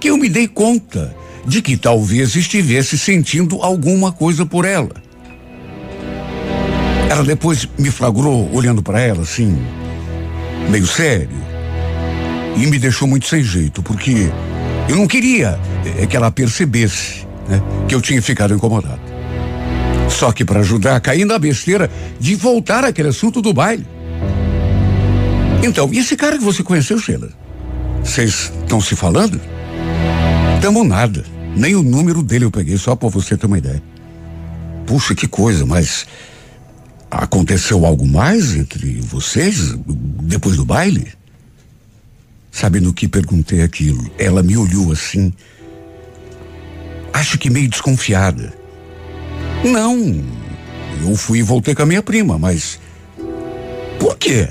[0.00, 1.14] que eu me dei conta
[1.46, 4.90] de que talvez estivesse sentindo alguma coisa por ela.
[7.08, 9.56] Ela depois me flagrou olhando para ela assim,
[10.68, 11.28] meio sério,
[12.56, 14.30] e me deixou muito sem jeito, porque
[14.88, 15.58] eu não queria
[15.98, 19.00] é, que ela percebesse né, que eu tinha ficado incomodado.
[20.08, 23.86] Só que para ajudar, caí na besteira de voltar àquele assunto do baile.
[25.62, 27.28] Então, e esse cara que você conheceu, Sheila?
[28.02, 29.40] Vocês estão se falando?
[30.60, 31.35] Tamo nada.
[31.56, 33.82] Nem o número dele eu peguei, só para você ter uma ideia.
[34.86, 36.06] Puxa, que coisa, mas
[37.10, 39.74] aconteceu algo mais entre vocês
[40.22, 41.12] depois do baile?
[42.52, 44.08] Sabe no que perguntei aquilo?
[44.18, 45.32] Ela me olhou assim
[47.16, 48.52] acho que meio desconfiada.
[49.64, 50.22] Não,
[51.00, 52.78] eu fui e voltei com a minha prima, mas.
[53.98, 54.48] Por quê?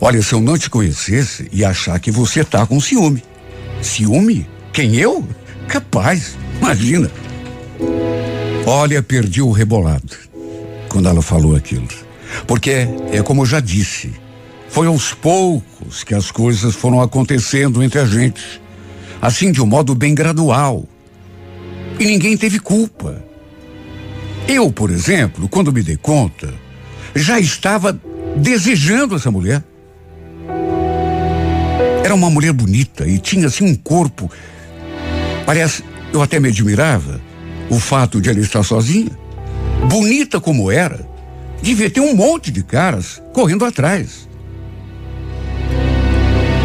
[0.00, 3.22] Olha, se eu não te conhecesse e achar que você tá com ciúme.
[3.82, 4.48] Ciúme?
[4.72, 5.26] Quem eu?
[5.68, 7.10] Capaz, imagina.
[8.66, 10.16] Olha, perdi o rebolado
[10.88, 11.88] quando ela falou aquilo.
[12.46, 14.12] Porque é como eu já disse,
[14.68, 18.60] foi aos poucos que as coisas foram acontecendo entre a gente.
[19.20, 20.84] Assim, de um modo bem gradual.
[21.98, 23.22] E ninguém teve culpa.
[24.46, 26.52] Eu, por exemplo, quando me dei conta,
[27.14, 27.98] já estava
[28.36, 29.62] desejando essa mulher.
[32.04, 34.30] Era uma mulher bonita e tinha assim um corpo.
[35.48, 35.82] Parece,
[36.12, 37.22] eu até me admirava
[37.70, 39.18] o fato de ela estar sozinha.
[39.88, 41.08] Bonita como era,
[41.62, 44.28] devia ter um monte de caras correndo atrás.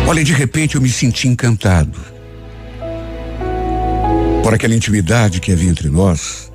[0.05, 1.97] Olha, de repente eu me senti encantado
[4.43, 6.51] por aquela intimidade que havia entre nós,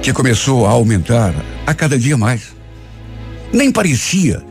[0.00, 1.34] que começou a aumentar
[1.66, 2.54] a cada dia mais.
[3.52, 4.42] Nem parecia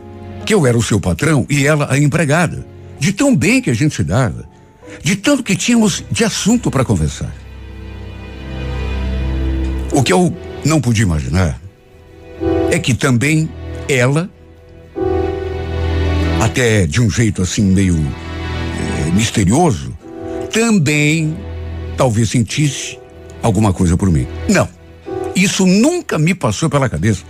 [0.46, 2.64] que eu era o seu patrão e ela a empregada,
[3.00, 4.53] de tão bem que a gente se dava,
[5.02, 7.34] de tanto que tínhamos de assunto para conversar.
[9.92, 11.60] O que eu não podia imaginar
[12.70, 13.48] é que também
[13.88, 14.28] ela,
[16.42, 19.96] até de um jeito assim meio eh, misterioso,
[20.52, 21.36] também
[21.96, 22.98] talvez sentisse
[23.42, 24.26] alguma coisa por mim.
[24.48, 24.68] Não,
[25.36, 27.22] isso nunca me passou pela cabeça.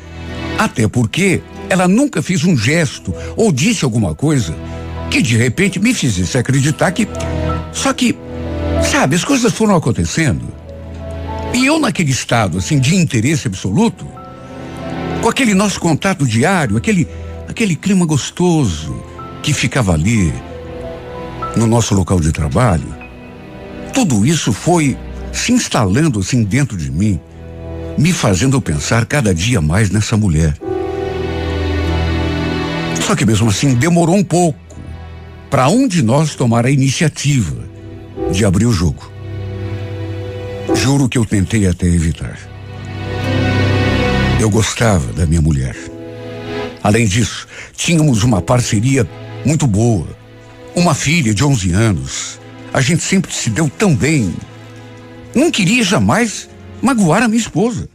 [0.59, 4.55] Até porque ela nunca fez um gesto ou disse alguma coisa
[5.15, 7.07] que de repente me fizesse acreditar que.
[7.73, 8.19] Só que,
[8.83, 10.53] sabe, as coisas foram acontecendo.
[11.55, 14.05] E eu naquele estado, assim, de interesse absoluto,
[15.23, 17.07] com aquele nosso contato diário, aquele,
[17.49, 19.05] aquele clima gostoso
[19.41, 20.35] que ficava ali
[21.55, 22.93] no nosso local de trabalho,
[23.93, 24.99] tudo isso foi
[25.33, 27.21] se instalando assim dentro de mim,
[27.97, 30.59] me fazendo pensar cada dia mais nessa mulher.
[33.07, 34.64] Só que mesmo assim demorou um pouco
[35.55, 37.55] para um de nós tomar a iniciativa
[38.33, 39.09] de abrir o jogo.
[40.75, 42.37] Juro que eu tentei até evitar.
[44.41, 45.77] Eu gostava da minha mulher.
[46.83, 49.09] Além disso, tínhamos uma parceria
[49.47, 50.09] muito boa.
[50.75, 52.41] Uma filha de 11 anos.
[52.73, 54.35] A gente sempre se deu tão bem.
[55.37, 56.49] Não queria jamais
[56.83, 57.89] magoar a minha esposa.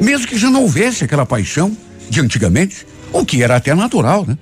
[0.00, 1.76] Mesmo que já não houvesse aquela paixão
[2.08, 4.38] de antigamente, o que era até natural, né?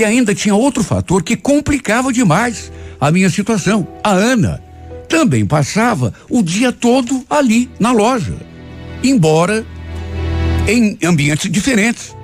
[0.00, 3.86] E ainda tinha outro fator que complicava demais a minha situação.
[4.02, 4.58] A Ana
[5.10, 8.34] também passava o dia todo ali na loja,
[9.04, 9.62] embora
[10.66, 12.16] em ambientes diferentes.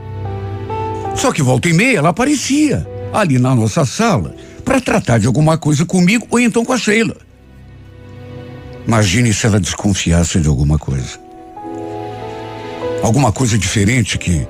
[1.17, 5.59] Só que volta e meia ela aparecia ali na nossa sala para tratar de alguma
[5.59, 7.19] coisa comigo ou então com a Sheila.
[8.87, 11.21] Imagine se ela desconfiasse de alguma coisa.
[13.03, 14.49] Alguma coisa diferente que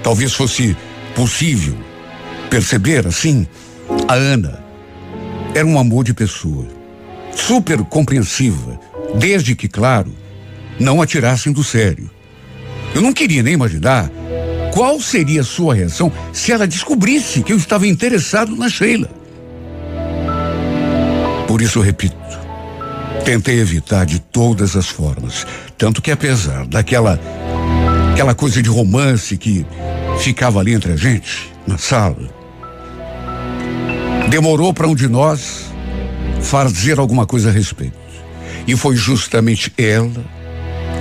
[0.00, 0.76] talvez fosse
[1.12, 1.85] possível
[2.50, 3.46] perceber assim.
[4.08, 4.64] A Ana
[5.54, 6.66] era um amor de pessoa
[7.34, 8.78] super compreensiva,
[9.14, 10.12] desde que, claro,
[10.78, 12.10] não a tirassem do sério.
[12.94, 14.10] Eu não queria nem imaginar
[14.72, 19.10] qual seria a sua reação se ela descobrisse que eu estava interessado na Sheila.
[21.46, 22.16] Por isso, repito,
[23.24, 25.46] tentei evitar de todas as formas,
[25.78, 27.18] tanto que apesar daquela
[28.12, 29.66] aquela coisa de romance que
[30.18, 32.30] ficava ali entre a gente na sala,
[34.28, 35.66] demorou para um de nós
[36.40, 37.96] fazer alguma coisa a respeito.
[38.66, 40.24] E foi justamente ela,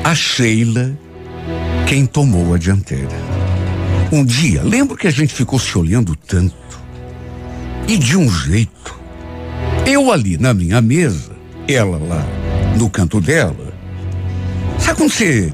[0.03, 0.97] a Sheila,
[1.87, 3.15] quem tomou a dianteira.
[4.11, 6.55] Um dia, lembro que a gente ficou se olhando tanto.
[7.87, 8.95] E de um jeito.
[9.85, 11.31] Eu ali na minha mesa,
[11.67, 12.25] ela lá
[12.77, 13.73] no canto dela.
[14.79, 15.51] Sabe quando você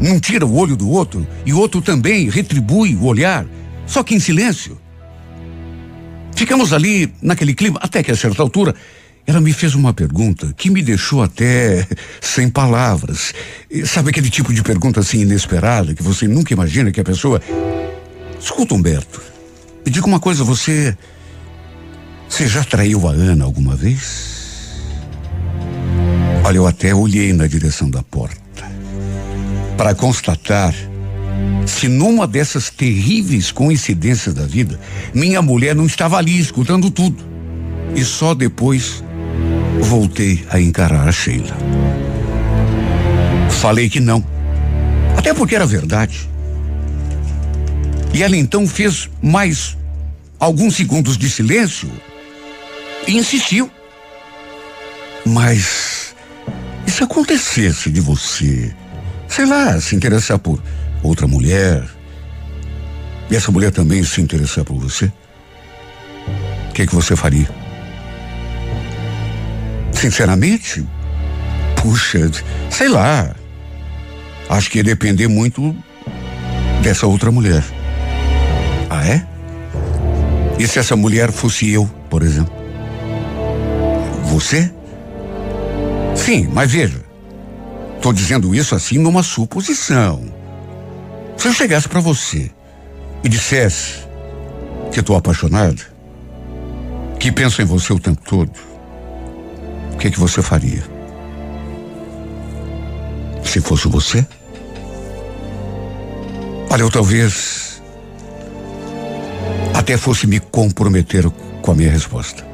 [0.00, 3.46] não tira o olho do outro e o outro também retribui o olhar,
[3.86, 4.78] só que em silêncio?
[6.34, 8.74] Ficamos ali naquele clima, até que a certa altura
[9.26, 11.86] ela me fez uma pergunta que me deixou até
[12.20, 13.32] sem palavras.
[13.86, 17.40] Sabe aquele tipo de pergunta assim inesperada que você nunca imagina que a pessoa.
[18.38, 19.22] Escuta, Humberto,
[19.84, 20.96] me diga uma coisa, você.
[22.28, 24.34] Você já traiu a Ana alguma vez?
[26.42, 28.42] Olha, eu até olhei na direção da porta
[29.76, 30.74] para constatar
[31.66, 34.78] se numa dessas terríveis coincidências da vida,
[35.12, 37.24] minha mulher não estava ali escutando tudo.
[37.94, 39.02] E só depois
[39.80, 41.56] voltei a encarar a Sheila.
[43.50, 44.24] Falei que não.
[45.16, 46.28] Até porque era verdade.
[48.12, 49.76] E ela então fez mais
[50.38, 51.90] alguns segundos de silêncio
[53.06, 53.70] e insistiu.
[55.26, 56.14] Mas
[56.86, 58.74] se acontecesse de você,
[59.28, 60.62] sei lá, se interessar por
[61.04, 61.84] outra mulher,
[63.30, 65.12] e essa mulher também se interessar por você,
[66.68, 67.48] o que, que você faria?
[69.92, 70.84] Sinceramente,
[71.76, 72.30] puxa,
[72.70, 73.34] sei lá.
[74.48, 75.74] Acho que ia depender muito
[76.82, 77.64] dessa outra mulher.
[78.90, 79.26] Ah, é?
[80.58, 82.54] E se essa mulher fosse eu, por exemplo?
[84.26, 84.70] Você?
[86.14, 87.02] Sim, mas veja.
[87.96, 90.43] Estou dizendo isso assim numa suposição.
[91.36, 92.50] Se eu chegasse para você
[93.22, 94.04] e dissesse
[94.92, 95.82] que estou apaixonado,
[97.18, 98.52] que penso em você o tempo todo,
[99.92, 100.82] o que que você faria?
[103.42, 104.26] Se fosse você?
[106.70, 107.82] Olha, eu talvez
[109.74, 111.28] até fosse me comprometer
[111.62, 112.44] com a minha resposta.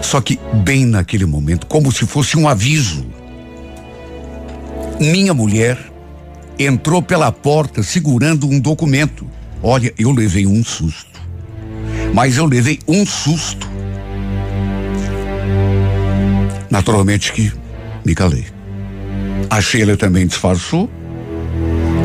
[0.00, 3.06] Só que bem naquele momento, como se fosse um aviso,
[5.00, 5.91] minha mulher
[6.64, 9.26] entrou pela porta segurando um documento.
[9.62, 11.20] Olha, eu levei um susto.
[12.12, 13.70] Mas eu levei um susto.
[16.70, 17.52] Naturalmente que
[18.04, 18.46] me calei.
[19.50, 20.90] A Sheila também disfarçou,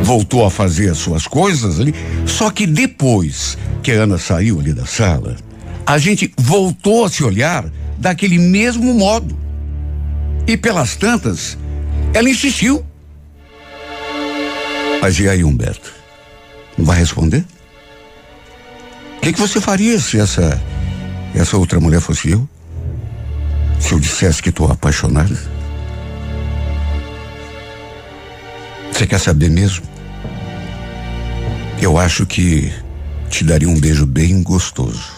[0.04, 1.94] voltou a fazer as suas coisas ali.
[2.26, 5.36] Só que depois que a Ana saiu ali da sala,
[5.86, 7.66] a gente voltou a se olhar
[7.98, 9.38] daquele mesmo modo.
[10.46, 11.58] E pelas tantas,
[12.14, 12.84] ela insistiu.
[15.02, 15.94] Mas e aí, Humberto?
[16.78, 17.46] Não vai responder?
[19.18, 20.62] O que, que você faria se essa
[21.36, 22.48] essa outra mulher fosse eu?
[23.80, 25.38] Se eu dissesse que estou apaixonado?
[28.92, 29.86] Você quer saber mesmo?
[31.80, 32.74] Eu acho que
[33.30, 35.12] te daria um beijo bem gostoso.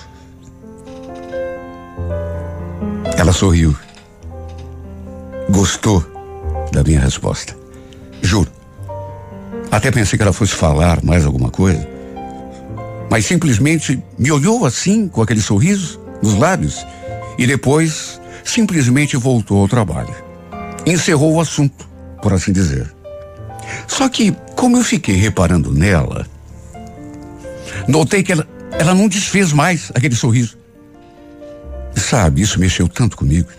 [3.18, 3.76] Ela sorriu.
[5.50, 6.06] Gostou
[6.74, 7.56] da minha resposta.
[8.22, 8.59] Juro.
[9.72, 11.88] Até pensei que ela fosse falar mais alguma coisa.
[13.10, 16.86] Mas simplesmente me olhou assim, com aquele sorriso nos lábios,
[17.38, 20.14] e depois simplesmente voltou ao trabalho.
[20.86, 21.88] Encerrou o assunto,
[22.22, 22.92] por assim dizer.
[23.88, 26.26] Só que, como eu fiquei reparando nela,
[27.88, 30.58] notei que ela, ela não desfez mais aquele sorriso.
[31.96, 33.50] Sabe, isso mexeu tanto comigo.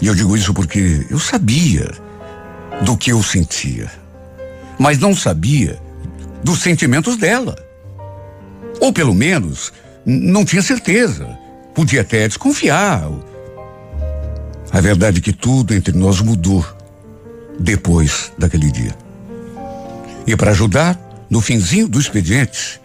[0.00, 1.90] E eu digo isso porque eu sabia
[2.82, 3.90] do que eu sentia,
[4.78, 5.80] mas não sabia
[6.42, 7.56] dos sentimentos dela.
[8.80, 9.72] Ou pelo menos,
[10.04, 11.26] não tinha certeza.
[11.74, 13.10] Podia até desconfiar.
[14.70, 16.64] A verdade é que tudo entre nós mudou
[17.58, 18.94] depois daquele dia.
[20.26, 20.98] E para ajudar,
[21.30, 22.80] no finzinho do expediente,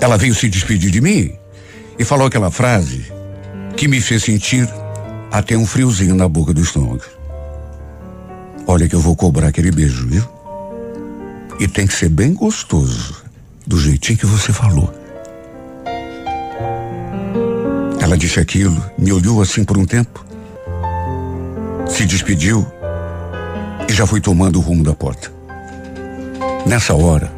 [0.00, 1.32] ela veio se despedir de mim
[1.98, 3.06] e falou aquela frase
[3.76, 4.68] que me fez sentir
[5.30, 7.15] até um friozinho na boca do estômago.
[8.66, 10.24] Olha que eu vou cobrar aquele beijo, viu?
[11.58, 13.24] E tem que ser bem gostoso,
[13.66, 14.92] do jeitinho que você falou.
[18.00, 20.24] Ela disse aquilo, me olhou assim por um tempo,
[21.88, 22.66] se despediu
[23.88, 25.32] e já foi tomando o rumo da porta.
[26.66, 27.32] Nessa hora,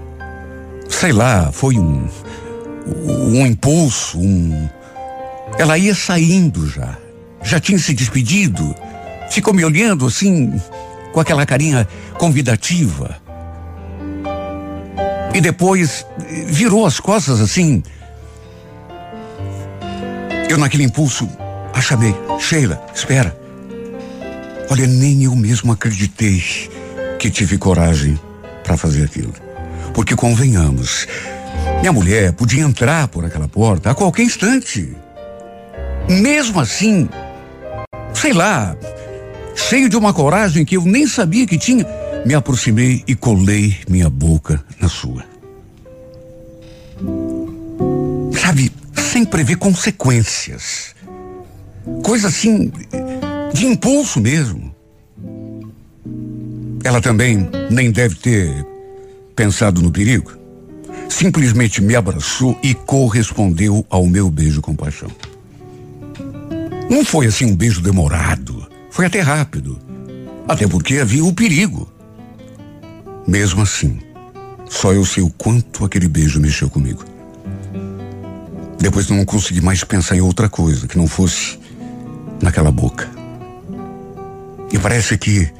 [0.88, 2.08] sei lá, foi um
[3.06, 4.68] um impulso, um
[5.58, 6.96] ela ia saindo já.
[7.42, 8.74] Já tinha se despedido.
[9.30, 10.60] Ficou me olhando assim,
[11.18, 13.20] com aquela carinha convidativa.
[15.34, 16.06] E depois
[16.46, 17.82] virou as costas assim.
[20.48, 21.28] Eu naquele impulso
[21.74, 22.14] a chamei.
[22.38, 23.36] Sheila, espera.
[24.70, 26.40] Olha, nem eu mesmo acreditei
[27.18, 28.18] que tive coragem
[28.62, 29.34] para fazer aquilo.
[29.92, 31.08] Porque convenhamos,
[31.80, 34.96] minha mulher podia entrar por aquela porta a qualquer instante.
[36.08, 37.08] Mesmo assim,
[38.14, 38.76] sei lá,
[39.58, 41.86] cheio de uma coragem que eu nem sabia que tinha,
[42.24, 45.24] me aproximei e colei minha boca na sua.
[48.40, 50.94] Sabe, sem prever consequências.
[52.02, 52.72] Coisa assim
[53.52, 54.74] de impulso mesmo.
[56.84, 58.66] Ela também nem deve ter
[59.34, 60.32] pensado no perigo.
[61.08, 65.10] Simplesmente me abraçou e correspondeu ao meu beijo com paixão.
[66.88, 68.57] Não foi assim um beijo demorado,
[68.90, 69.78] foi até rápido.
[70.46, 71.92] Até porque havia o perigo.
[73.26, 74.00] Mesmo assim,
[74.68, 77.04] só eu sei o quanto aquele beijo mexeu comigo.
[78.78, 81.58] Depois não consegui mais pensar em outra coisa que não fosse
[82.40, 83.08] naquela boca.
[84.72, 85.50] E parece que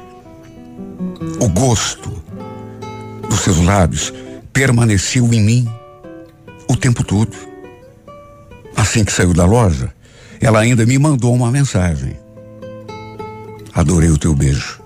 [1.40, 2.22] o gosto
[3.28, 4.12] dos seus lábios
[4.52, 5.68] permaneceu em mim
[6.68, 7.36] o tempo todo.
[8.76, 9.92] Assim que saiu da loja,
[10.40, 12.16] ela ainda me mandou uma mensagem.
[13.74, 14.80] Adorei o teu beijo.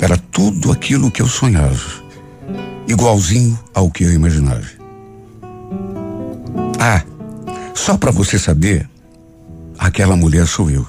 [0.00, 2.02] Era tudo aquilo que eu sonhava,
[2.88, 4.66] igualzinho ao que eu imaginava.
[6.78, 7.02] Ah,
[7.74, 8.88] só para você saber,
[9.78, 10.86] aquela mulher sou eu.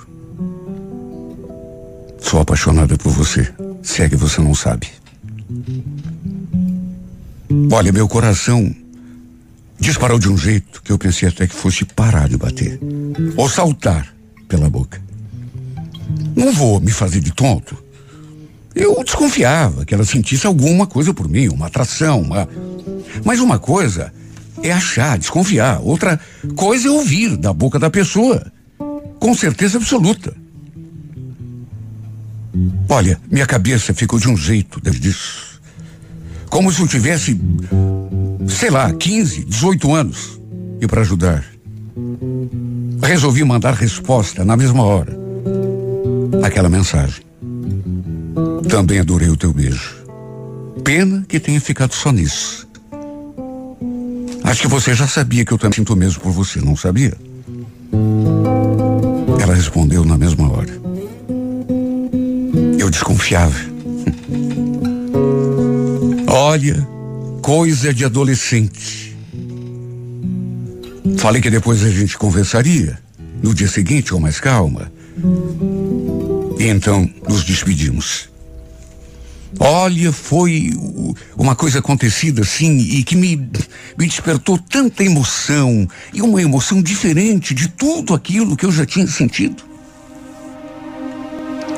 [2.21, 3.51] Sou apaixonada por você,
[3.83, 4.87] se é que você não sabe.
[7.71, 8.73] Olha, meu coração
[9.77, 12.79] disparou de um jeito que eu pensei até que fosse parar de bater
[13.35, 14.13] ou saltar
[14.47, 15.01] pela boca.
[16.36, 17.77] Não vou me fazer de tonto.
[18.73, 22.47] Eu desconfiava que ela sentisse alguma coisa por mim, uma atração, uma.
[23.25, 24.13] Mas uma coisa
[24.63, 25.82] é achar, desconfiar.
[25.82, 26.19] Outra
[26.55, 28.51] coisa é ouvir da boca da pessoa.
[29.19, 30.34] Com certeza absoluta.
[32.89, 35.61] Olha, minha cabeça ficou de um jeito desde isso.
[36.49, 37.39] Como se eu tivesse,
[38.47, 40.39] sei lá, 15, 18 anos.
[40.82, 41.45] E para ajudar,
[43.01, 45.20] resolvi mandar resposta na mesma hora.
[46.43, 47.23] Aquela mensagem.
[48.69, 49.95] Também adorei o teu beijo.
[50.83, 52.67] Pena que tenha ficado só nisso.
[54.43, 57.13] Acho que você já sabia que eu também sinto mesmo por você, não sabia?
[59.39, 60.73] Ela respondeu na mesma hora.
[62.77, 63.55] Eu desconfiava.
[66.27, 66.87] Olha,
[67.41, 69.15] coisa de adolescente.
[71.17, 72.97] Falei que depois a gente conversaria,
[73.43, 74.91] no dia seguinte, com mais calma.
[76.62, 78.30] E então nos despedimos.
[79.59, 80.70] Olha, foi
[81.36, 83.36] uma coisa acontecida assim e que me,
[83.97, 89.07] me despertou tanta emoção e uma emoção diferente de tudo aquilo que eu já tinha
[89.07, 89.64] sentido.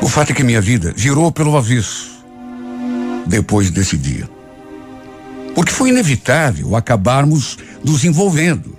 [0.01, 2.21] O fato é que minha vida virou pelo avesso
[3.25, 4.29] depois desse dia.
[5.55, 8.77] Porque foi inevitável acabarmos nos envolvendo.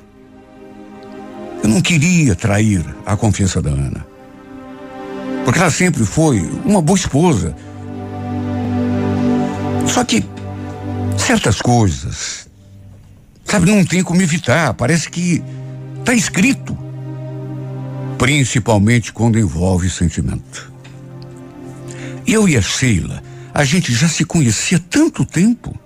[1.62, 4.13] Eu não queria trair a confiança da Ana.
[5.44, 7.54] Porque ela sempre foi uma boa esposa
[9.86, 10.24] só que
[11.16, 12.48] certas coisas,
[13.44, 14.74] sabe, não tem como evitar.
[14.74, 15.42] Parece que
[16.00, 16.76] está escrito.
[18.18, 20.72] Principalmente quando envolve sentimento.
[22.26, 23.22] Eu e a Sheila,
[23.52, 25.78] a gente já se conhecia tanto tempo.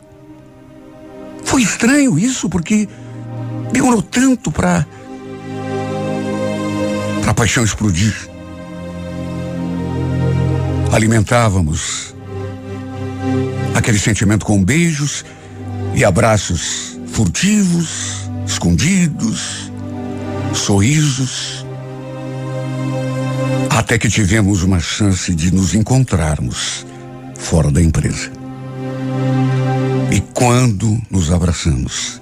[1.45, 2.89] Foi estranho isso, porque
[3.73, 4.87] demorou tanto para
[7.27, 8.28] a paixão explodir.
[10.93, 12.15] Alimentávamos
[13.75, 15.25] aquele sentimento com beijos
[15.95, 19.71] e abraços furtivos, escondidos,
[20.55, 21.65] sorrisos.
[23.71, 26.87] Até que tivemos uma chance de nos encontrarmos
[27.37, 28.31] fora da empresa.
[30.11, 32.21] E quando nos abraçamos,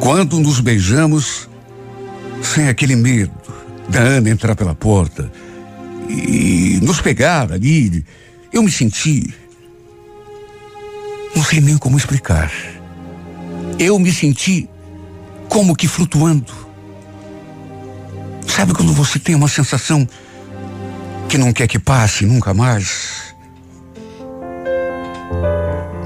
[0.00, 1.48] quando nos beijamos,
[2.42, 3.32] sem aquele medo
[3.88, 5.30] da Ana entrar pela porta
[6.08, 8.04] e nos pegar ali,
[8.52, 9.34] eu me senti
[11.34, 12.52] não sei nem como explicar.
[13.78, 14.68] Eu me senti
[15.48, 16.52] como que flutuando.
[18.46, 20.06] Sabe quando você tem uma sensação
[21.28, 23.34] que não quer que passe nunca mais?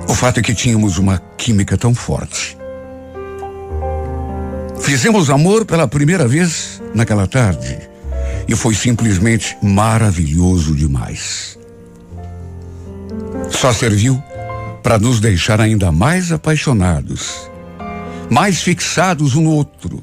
[0.09, 2.57] O fato é que tínhamos uma química tão forte.
[4.81, 7.88] Fizemos amor pela primeira vez naquela tarde
[8.49, 11.59] e foi simplesmente maravilhoso demais.
[13.51, 14.21] Só serviu
[14.83, 17.51] para nos deixar ainda mais apaixonados,
[18.31, 20.03] mais fixados um no outro.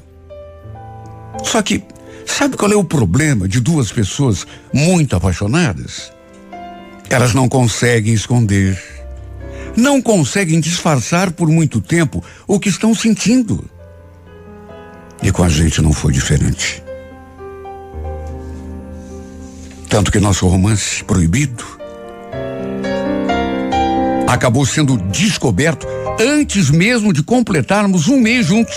[1.42, 1.82] Só que,
[2.24, 6.12] sabe qual é o problema de duas pessoas muito apaixonadas?
[7.10, 8.80] Elas não conseguem esconder,
[9.76, 13.68] não conseguem disfarçar por muito tempo o que estão sentindo.
[15.22, 16.85] E com a gente não foi diferente.
[19.88, 21.64] Tanto que nosso romance proibido
[24.26, 25.86] acabou sendo descoberto
[26.20, 28.76] antes mesmo de completarmos um mês juntos.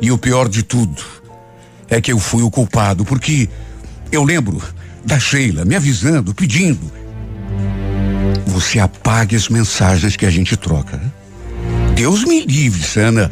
[0.00, 1.02] E o pior de tudo
[1.88, 3.48] é que eu fui o culpado, porque
[4.10, 4.60] eu lembro
[5.04, 6.90] da Sheila me avisando, pedindo.
[8.46, 11.00] Você apague as mensagens que a gente troca.
[11.94, 13.30] Deus me livre, Sana.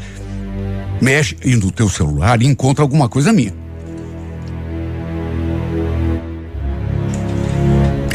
[1.01, 3.55] Mexe no teu celular e encontra alguma coisa minha.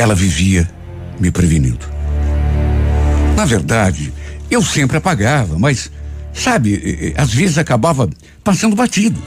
[0.03, 0.69] Ela vivia
[1.17, 1.87] me prevenindo.
[3.37, 4.11] Na verdade,
[4.51, 5.89] eu sempre apagava, mas,
[6.33, 8.09] sabe, às vezes acabava
[8.43, 9.17] passando batido.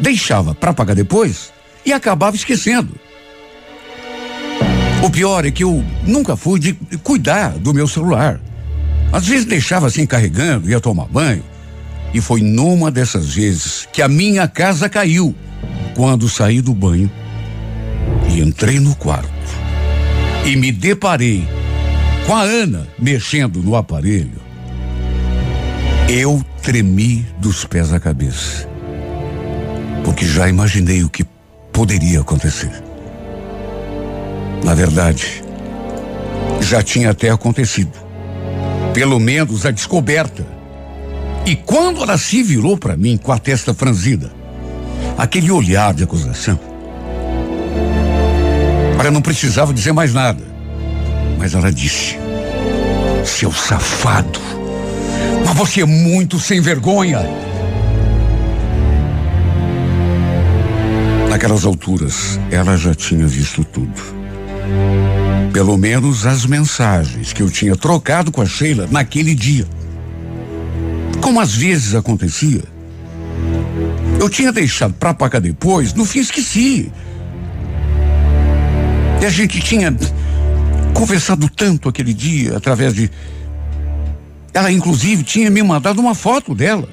[0.00, 1.52] Deixava para apagar depois
[1.86, 2.96] e acabava esquecendo.
[5.04, 6.72] O pior é que eu nunca fui de
[7.04, 8.40] cuidar do meu celular.
[9.12, 11.44] Às vezes deixava assim carregando, ia tomar banho.
[12.12, 15.32] E foi numa dessas vezes que a minha casa caiu
[15.94, 17.08] quando saí do banho
[18.28, 19.63] e entrei no quarto
[20.44, 21.46] e me deparei
[22.26, 24.40] com a Ana mexendo no aparelho,
[26.08, 28.68] eu tremi dos pés à cabeça.
[30.04, 31.24] Porque já imaginei o que
[31.72, 32.70] poderia acontecer.
[34.62, 35.42] Na verdade,
[36.60, 37.92] já tinha até acontecido.
[38.92, 40.46] Pelo menos a descoberta.
[41.44, 44.32] E quando ela se virou para mim com a testa franzida,
[45.18, 46.58] aquele olhar de acusação,
[48.98, 50.42] ela não precisava dizer mais nada.
[51.38, 52.16] Mas ela disse:
[53.24, 54.40] Seu safado,
[55.44, 57.20] mas você é muito sem vergonha.
[61.28, 64.00] Naquelas alturas, ela já tinha visto tudo.
[65.52, 69.66] Pelo menos as mensagens que eu tinha trocado com a Sheila naquele dia.
[71.20, 72.62] Como às vezes acontecia.
[74.20, 76.90] Eu tinha deixado para pagar depois, no fim esqueci.
[79.24, 79.90] E a gente tinha
[80.92, 83.10] conversado tanto aquele dia através de.
[84.52, 86.86] Ela, inclusive, tinha me mandado uma foto dela.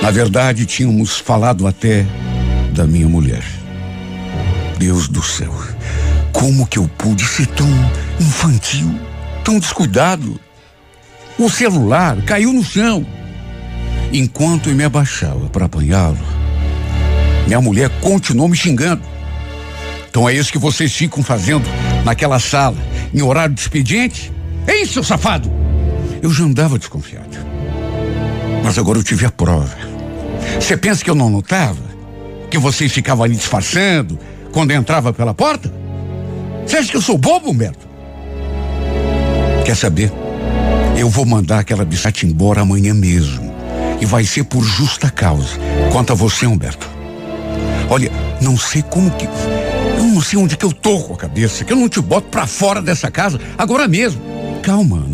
[0.00, 2.06] Na verdade, tínhamos falado até
[2.72, 3.44] da minha mulher.
[4.78, 5.52] Deus do céu,
[6.32, 7.68] como que eu pude ser tão
[8.18, 8.98] infantil,
[9.44, 10.40] tão descuidado?
[11.38, 13.06] O celular caiu no chão.
[14.10, 16.16] Enquanto eu me abaixava para apanhá-lo,
[17.46, 19.13] minha mulher continuou me xingando.
[20.14, 21.68] Então é isso que vocês ficam fazendo
[22.04, 22.76] naquela sala,
[23.12, 24.32] em horário de expediente?
[24.68, 25.50] Hein, seu safado?
[26.22, 27.36] Eu já andava desconfiado.
[28.62, 29.76] Mas agora eu tive a prova.
[30.60, 31.94] Você pensa que eu não notava?
[32.48, 34.16] que vocês ficavam ali disfarçando
[34.52, 35.74] quando entrava pela porta?
[36.64, 37.88] Você acha que eu sou bobo, Humberto?
[39.64, 40.12] Quer saber?
[40.96, 43.52] Eu vou mandar aquela bichata embora amanhã mesmo.
[44.00, 45.58] E vai ser por justa causa.
[45.90, 46.88] Quanto a você, Humberto.
[47.90, 49.26] Olha, não sei como que.
[50.14, 52.46] Não sei onde que eu tô com a cabeça, que eu não te boto pra
[52.46, 54.22] fora dessa casa agora mesmo.
[54.62, 55.04] Calma,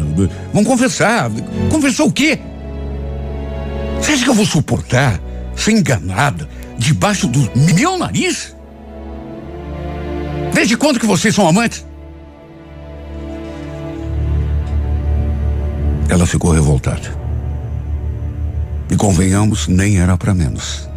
[0.52, 1.30] vamos conversar.
[1.70, 2.38] Conversar o quê?
[3.98, 5.18] Você acha que eu vou suportar
[5.56, 6.46] ser enganada,
[6.76, 8.54] debaixo do meu nariz?
[10.52, 11.86] Desde quando que vocês são amantes?
[16.10, 17.18] Ela ficou revoltada.
[18.90, 20.89] E convenhamos, nem era para menos.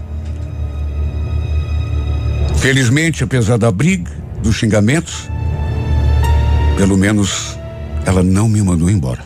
[2.63, 4.09] Felizmente, apesar da briga,
[4.41, 5.29] dos xingamentos,
[6.77, 7.59] pelo menos
[8.05, 9.21] ela não me mandou embora.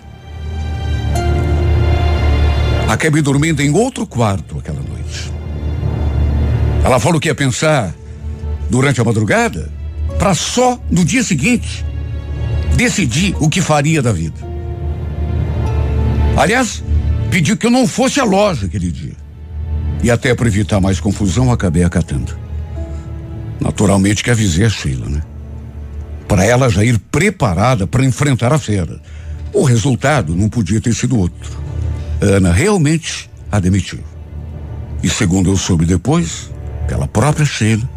[2.89, 5.31] Acabei dormindo em outro quarto aquela noite.
[6.83, 7.93] Ela falou que ia pensar
[8.71, 9.71] durante a madrugada
[10.17, 11.85] para só no dia seguinte
[12.75, 14.39] decidir o que faria da vida.
[16.35, 16.83] Aliás,
[17.29, 19.13] pediu que eu não fosse à loja aquele dia.
[20.01, 22.46] E até para evitar mais confusão, acabei acatando.
[23.59, 25.21] Naturalmente que avisei a Sheila, né?
[26.27, 28.99] Para ela já ir preparada para enfrentar a fera.
[29.53, 31.57] O resultado não podia ter sido outro.
[32.21, 33.99] Ana realmente a demitiu.
[35.01, 36.51] E segundo eu soube depois,
[36.87, 37.87] pela própria Sheila.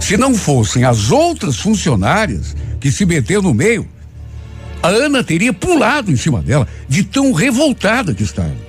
[0.00, 3.88] Se não fossem as outras funcionárias que se meteram no meio,
[4.82, 8.68] a Ana teria pulado em cima dela, de tão revoltada que estava.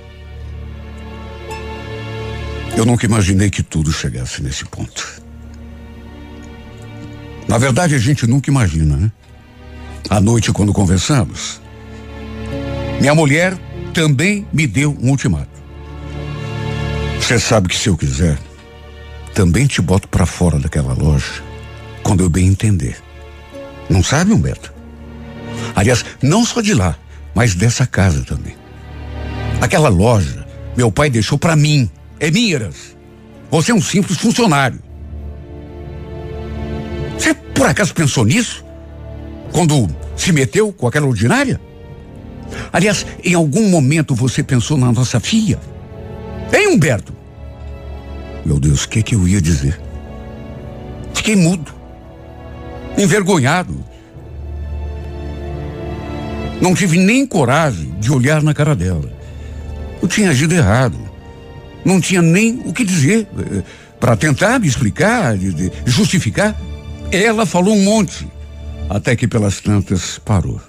[2.76, 5.19] Eu nunca imaginei que tudo chegasse nesse ponto.
[7.50, 9.10] Na verdade, a gente nunca imagina, né?
[10.08, 11.60] À noite, quando conversamos,
[13.00, 13.58] minha mulher
[13.92, 15.50] também me deu um ultimato.
[17.20, 18.38] Você sabe que se eu quiser,
[19.34, 21.42] também te boto para fora daquela loja
[22.04, 22.96] quando eu bem entender.
[23.88, 24.72] Não sabe, Humberto?
[25.74, 26.96] Aliás, não só de lá,
[27.34, 28.54] mas dessa casa também.
[29.60, 30.46] Aquela loja,
[30.76, 31.90] meu pai deixou para mim.
[32.20, 32.70] É minha.
[33.50, 34.89] Você é um simples funcionário.
[37.70, 38.64] Acaso pensou nisso?
[39.52, 41.60] Quando se meteu com aquela ordinária?
[42.72, 45.56] Aliás, em algum momento você pensou na nossa filha?
[46.52, 47.14] Hein, Humberto?
[48.44, 49.80] Meu Deus, o que que eu ia dizer?
[51.14, 51.72] Fiquei mudo,
[52.98, 53.84] envergonhado.
[56.60, 59.12] Não tive nem coragem de olhar na cara dela.
[60.02, 60.98] Eu tinha agido errado.
[61.84, 63.62] Não tinha nem o que dizer eh,
[64.00, 65.38] para tentar me explicar,
[65.86, 66.60] justificar.
[67.12, 68.28] Ela falou um monte,
[68.88, 70.60] até que pelas tantas parou.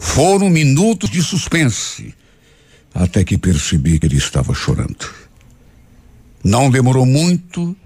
[0.00, 2.14] Foram minutos de suspense,
[2.94, 5.06] até que percebi que ele estava chorando.
[6.42, 7.76] Não demorou muito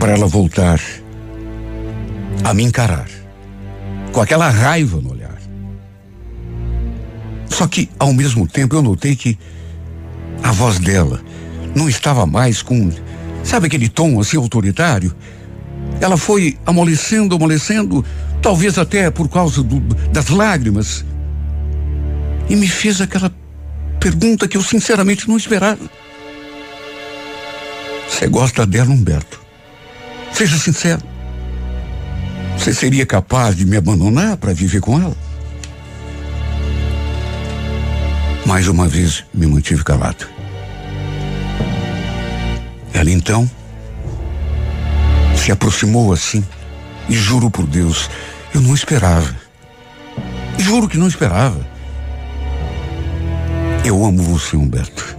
[0.00, 0.80] para ela voltar
[2.42, 3.08] a me encarar,
[4.12, 5.38] com aquela raiva no olhar.
[7.50, 9.38] Só que, ao mesmo tempo, eu notei que
[10.42, 11.20] a voz dela
[11.76, 12.90] não estava mais com
[13.44, 15.14] Sabe aquele tom assim autoritário?
[16.00, 18.04] Ela foi amolecendo, amolecendo,
[18.40, 19.80] talvez até por causa do,
[20.10, 21.04] das lágrimas.
[22.48, 23.32] E me fez aquela
[24.00, 25.90] pergunta que eu sinceramente não esperava.
[28.08, 29.40] Você gosta dela, Humberto?
[30.32, 31.02] Seja sincero.
[32.58, 35.16] Você seria capaz de me abandonar para viver com ela?
[38.46, 40.31] Mais uma vez me mantive calado.
[42.92, 43.50] Ela então
[45.36, 46.44] se aproximou assim
[47.08, 48.08] e juro por Deus,
[48.54, 49.34] eu não esperava.
[50.58, 51.66] Juro que não esperava.
[53.84, 55.16] Eu amo você, Humberto.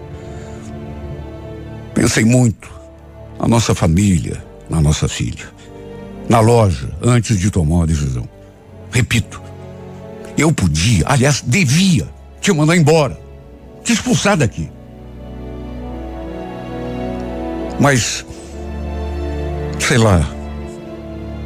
[1.93, 2.71] Pensei muito
[3.39, 5.45] na nossa família, na nossa filha.
[6.29, 8.27] Na loja, antes de tomar uma decisão.
[8.89, 9.41] Repito,
[10.37, 12.07] eu podia, aliás, devia
[12.39, 13.19] te mandar embora,
[13.83, 14.71] te expulsar daqui.
[17.83, 18.25] Mas,
[19.77, 20.25] sei lá,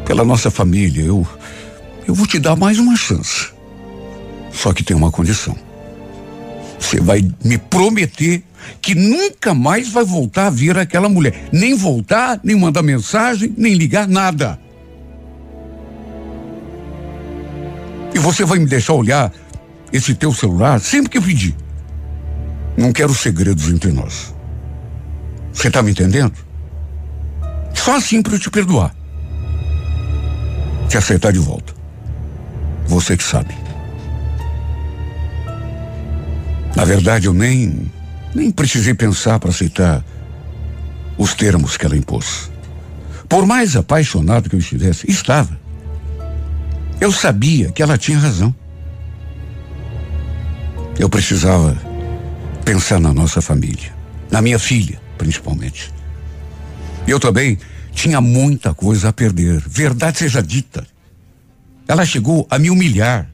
[0.06, 1.28] pela nossa família, eu,
[2.08, 3.48] eu vou te dar mais uma chance.
[4.52, 5.56] Só que tem uma condição.
[6.80, 8.44] Você vai me prometer
[8.84, 11.50] que nunca mais vai voltar a ver aquela mulher.
[11.52, 14.60] Nem voltar, nem mandar mensagem, nem ligar, nada.
[18.14, 19.34] E você vai me deixar olhar
[19.92, 21.56] esse teu celular sempre que eu pedir.
[22.78, 24.37] Não quero segredos entre nós.
[25.58, 26.34] Você está me entendendo?
[27.74, 28.96] Só assim para eu te perdoar.
[30.88, 31.74] Te aceitar de volta.
[32.86, 33.58] Você que sabe.
[36.76, 37.92] Na verdade, eu nem
[38.36, 40.06] nem precisei pensar para aceitar
[41.18, 42.52] os termos que ela impôs.
[43.28, 45.60] Por mais apaixonado que eu estivesse, estava.
[47.02, 48.54] Eu sabia que ela tinha razão.
[51.00, 51.76] Eu precisava
[52.64, 53.92] pensar na nossa família,
[54.30, 55.92] na minha filha, principalmente.
[57.08, 57.58] Eu também
[57.94, 60.86] tinha muita coisa a perder, verdade seja dita.
[61.88, 63.30] Ela chegou a me humilhar,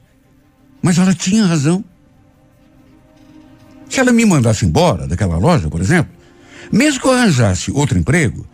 [0.80, 1.84] mas ela tinha razão.
[3.90, 6.12] Se ela me mandasse embora daquela loja, por exemplo,
[6.72, 8.46] mesmo que eu arranjasse outro emprego,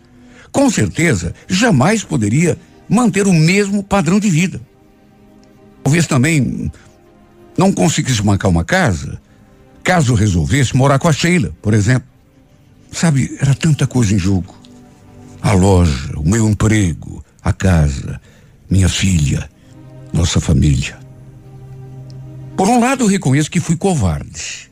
[0.51, 2.57] com certeza jamais poderia
[2.89, 4.59] manter o mesmo padrão de vida.
[5.83, 6.71] Talvez também
[7.57, 9.19] não conseguisse marcar uma casa,
[9.83, 12.10] caso resolvesse morar com a Sheila, por exemplo.
[12.91, 14.53] Sabe, era tanta coisa em jogo.
[15.41, 18.21] A loja, o meu emprego, a casa,
[18.69, 19.49] minha filha,
[20.13, 20.99] nossa família.
[22.55, 24.69] Por um lado, eu reconheço que fui covarde.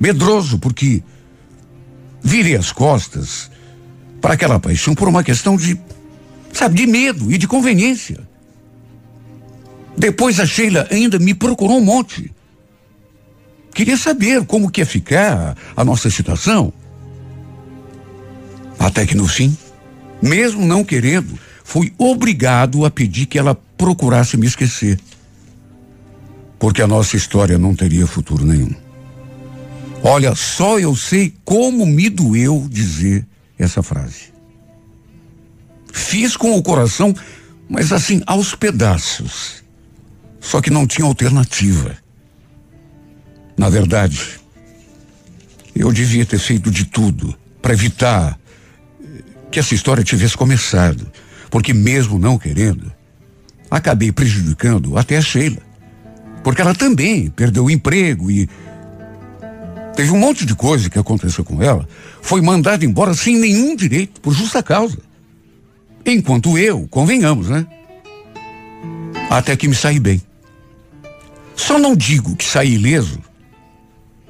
[0.00, 1.02] Medroso, porque
[2.22, 3.50] virei as costas
[4.20, 5.78] para aquela paixão por uma questão de,
[6.52, 8.18] sabe, de medo e de conveniência.
[9.96, 12.32] Depois a Sheila ainda me procurou um monte.
[13.74, 16.72] Queria saber como que ia ficar a nossa situação.
[18.84, 19.56] Até que no fim,
[20.20, 25.00] mesmo não querendo, fui obrigado a pedir que ela procurasse me esquecer.
[26.58, 28.74] Porque a nossa história não teria futuro nenhum.
[30.02, 33.26] Olha, só eu sei como me doeu dizer
[33.58, 34.34] essa frase.
[35.90, 37.14] Fiz com o coração,
[37.66, 39.64] mas assim, aos pedaços.
[40.38, 41.96] Só que não tinha alternativa.
[43.56, 44.38] Na verdade,
[45.74, 48.38] eu devia ter feito de tudo para evitar
[49.54, 51.06] que essa história tivesse começado.
[51.48, 52.92] Porque mesmo não querendo,
[53.70, 55.62] acabei prejudicando até a Sheila.
[56.42, 58.48] Porque ela também perdeu o emprego e
[59.94, 61.88] Teve um monte de coisa que aconteceu com ela.
[62.20, 64.98] Foi mandada embora sem nenhum direito, por justa causa.
[66.04, 67.64] Enquanto eu, convenhamos, né?
[69.30, 70.20] Até que me saí bem.
[71.54, 73.20] Só não digo que saí ileso,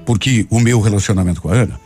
[0.05, 1.79] porque o meu relacionamento com a Ana,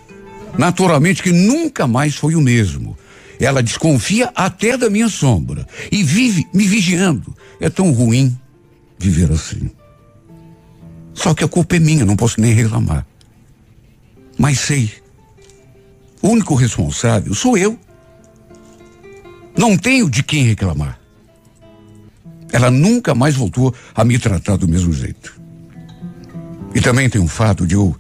[0.58, 2.98] naturalmente que nunca mais foi o mesmo.
[3.40, 7.34] Ela desconfia até da minha sombra e vive me vigiando.
[7.60, 8.38] É tão ruim
[8.98, 9.72] viver assim.
[11.14, 13.06] Só que a culpa é minha, não posso nem reclamar.
[14.38, 14.92] Mas sei.
[16.22, 17.80] O único responsável sou eu.
[19.58, 21.00] Não tenho de quem reclamar.
[22.52, 25.40] Ela nunca mais voltou a me tratar do mesmo jeito.
[26.74, 27.96] E também tem o fato de eu,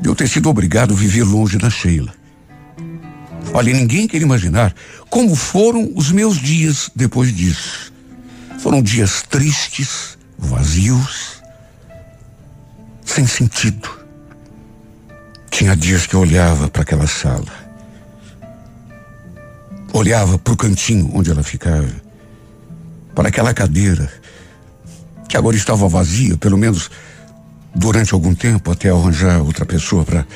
[0.00, 2.14] de eu ter sido obrigado a viver longe da Sheila.
[3.56, 4.74] Olha, ninguém quer imaginar
[5.08, 7.90] como foram os meus dias depois disso.
[8.58, 11.40] Foram dias tristes, vazios,
[13.02, 13.88] sem sentido.
[15.50, 17.46] Tinha dias que eu olhava para aquela sala.
[19.90, 21.88] Olhava para o cantinho onde ela ficava.
[23.14, 24.12] Para aquela cadeira.
[25.30, 26.90] Que agora estava vazia, pelo menos
[27.74, 30.26] durante algum tempo, até arranjar outra pessoa para.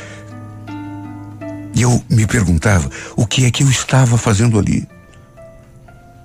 [1.75, 4.87] E eu me perguntava o que é que eu estava fazendo ali.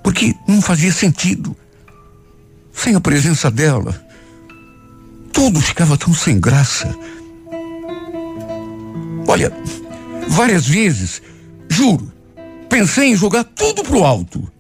[0.04, 1.56] Porque não fazia sentido.
[2.72, 4.00] Sem a presença dela,
[5.32, 6.94] tudo ficava tão sem graça.
[9.28, 9.52] Olha,
[10.28, 11.22] várias vezes,
[11.70, 12.12] juro,
[12.70, 14.52] pensei em jogar tudo pro alto.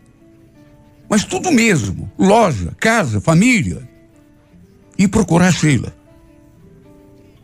[1.09, 3.87] Mas tudo mesmo: loja, casa, família.
[4.97, 5.93] E procurar Sheila.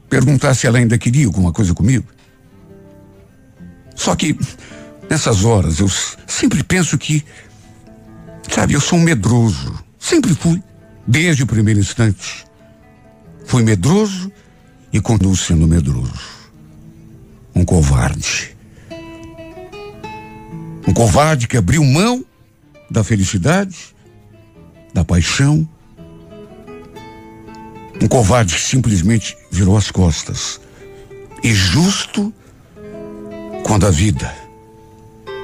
[0.09, 2.05] Perguntar se ela ainda queria alguma coisa comigo.
[4.01, 4.35] Só que,
[5.07, 5.87] nessas horas, eu
[6.25, 7.23] sempre penso que,
[8.49, 9.77] sabe, eu sou um medroso.
[9.99, 10.59] Sempre fui,
[11.05, 12.43] desde o primeiro instante.
[13.45, 14.31] Fui medroso
[14.91, 16.19] e continuo sendo medroso.
[17.53, 18.57] Um covarde.
[20.87, 22.25] Um covarde que abriu mão
[22.89, 23.95] da felicidade,
[24.95, 25.69] da paixão.
[28.01, 30.59] Um covarde que simplesmente virou as costas.
[31.43, 32.33] E justo
[33.63, 34.33] quando a vida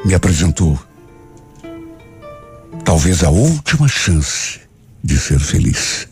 [0.05, 0.77] me apresentou
[2.83, 4.59] talvez a última chance
[5.03, 6.07] de ser feliz.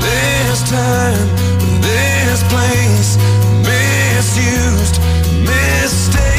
[0.00, 1.28] This time,
[1.80, 3.18] this place,
[3.64, 5.00] misused,
[5.42, 6.29] mistake.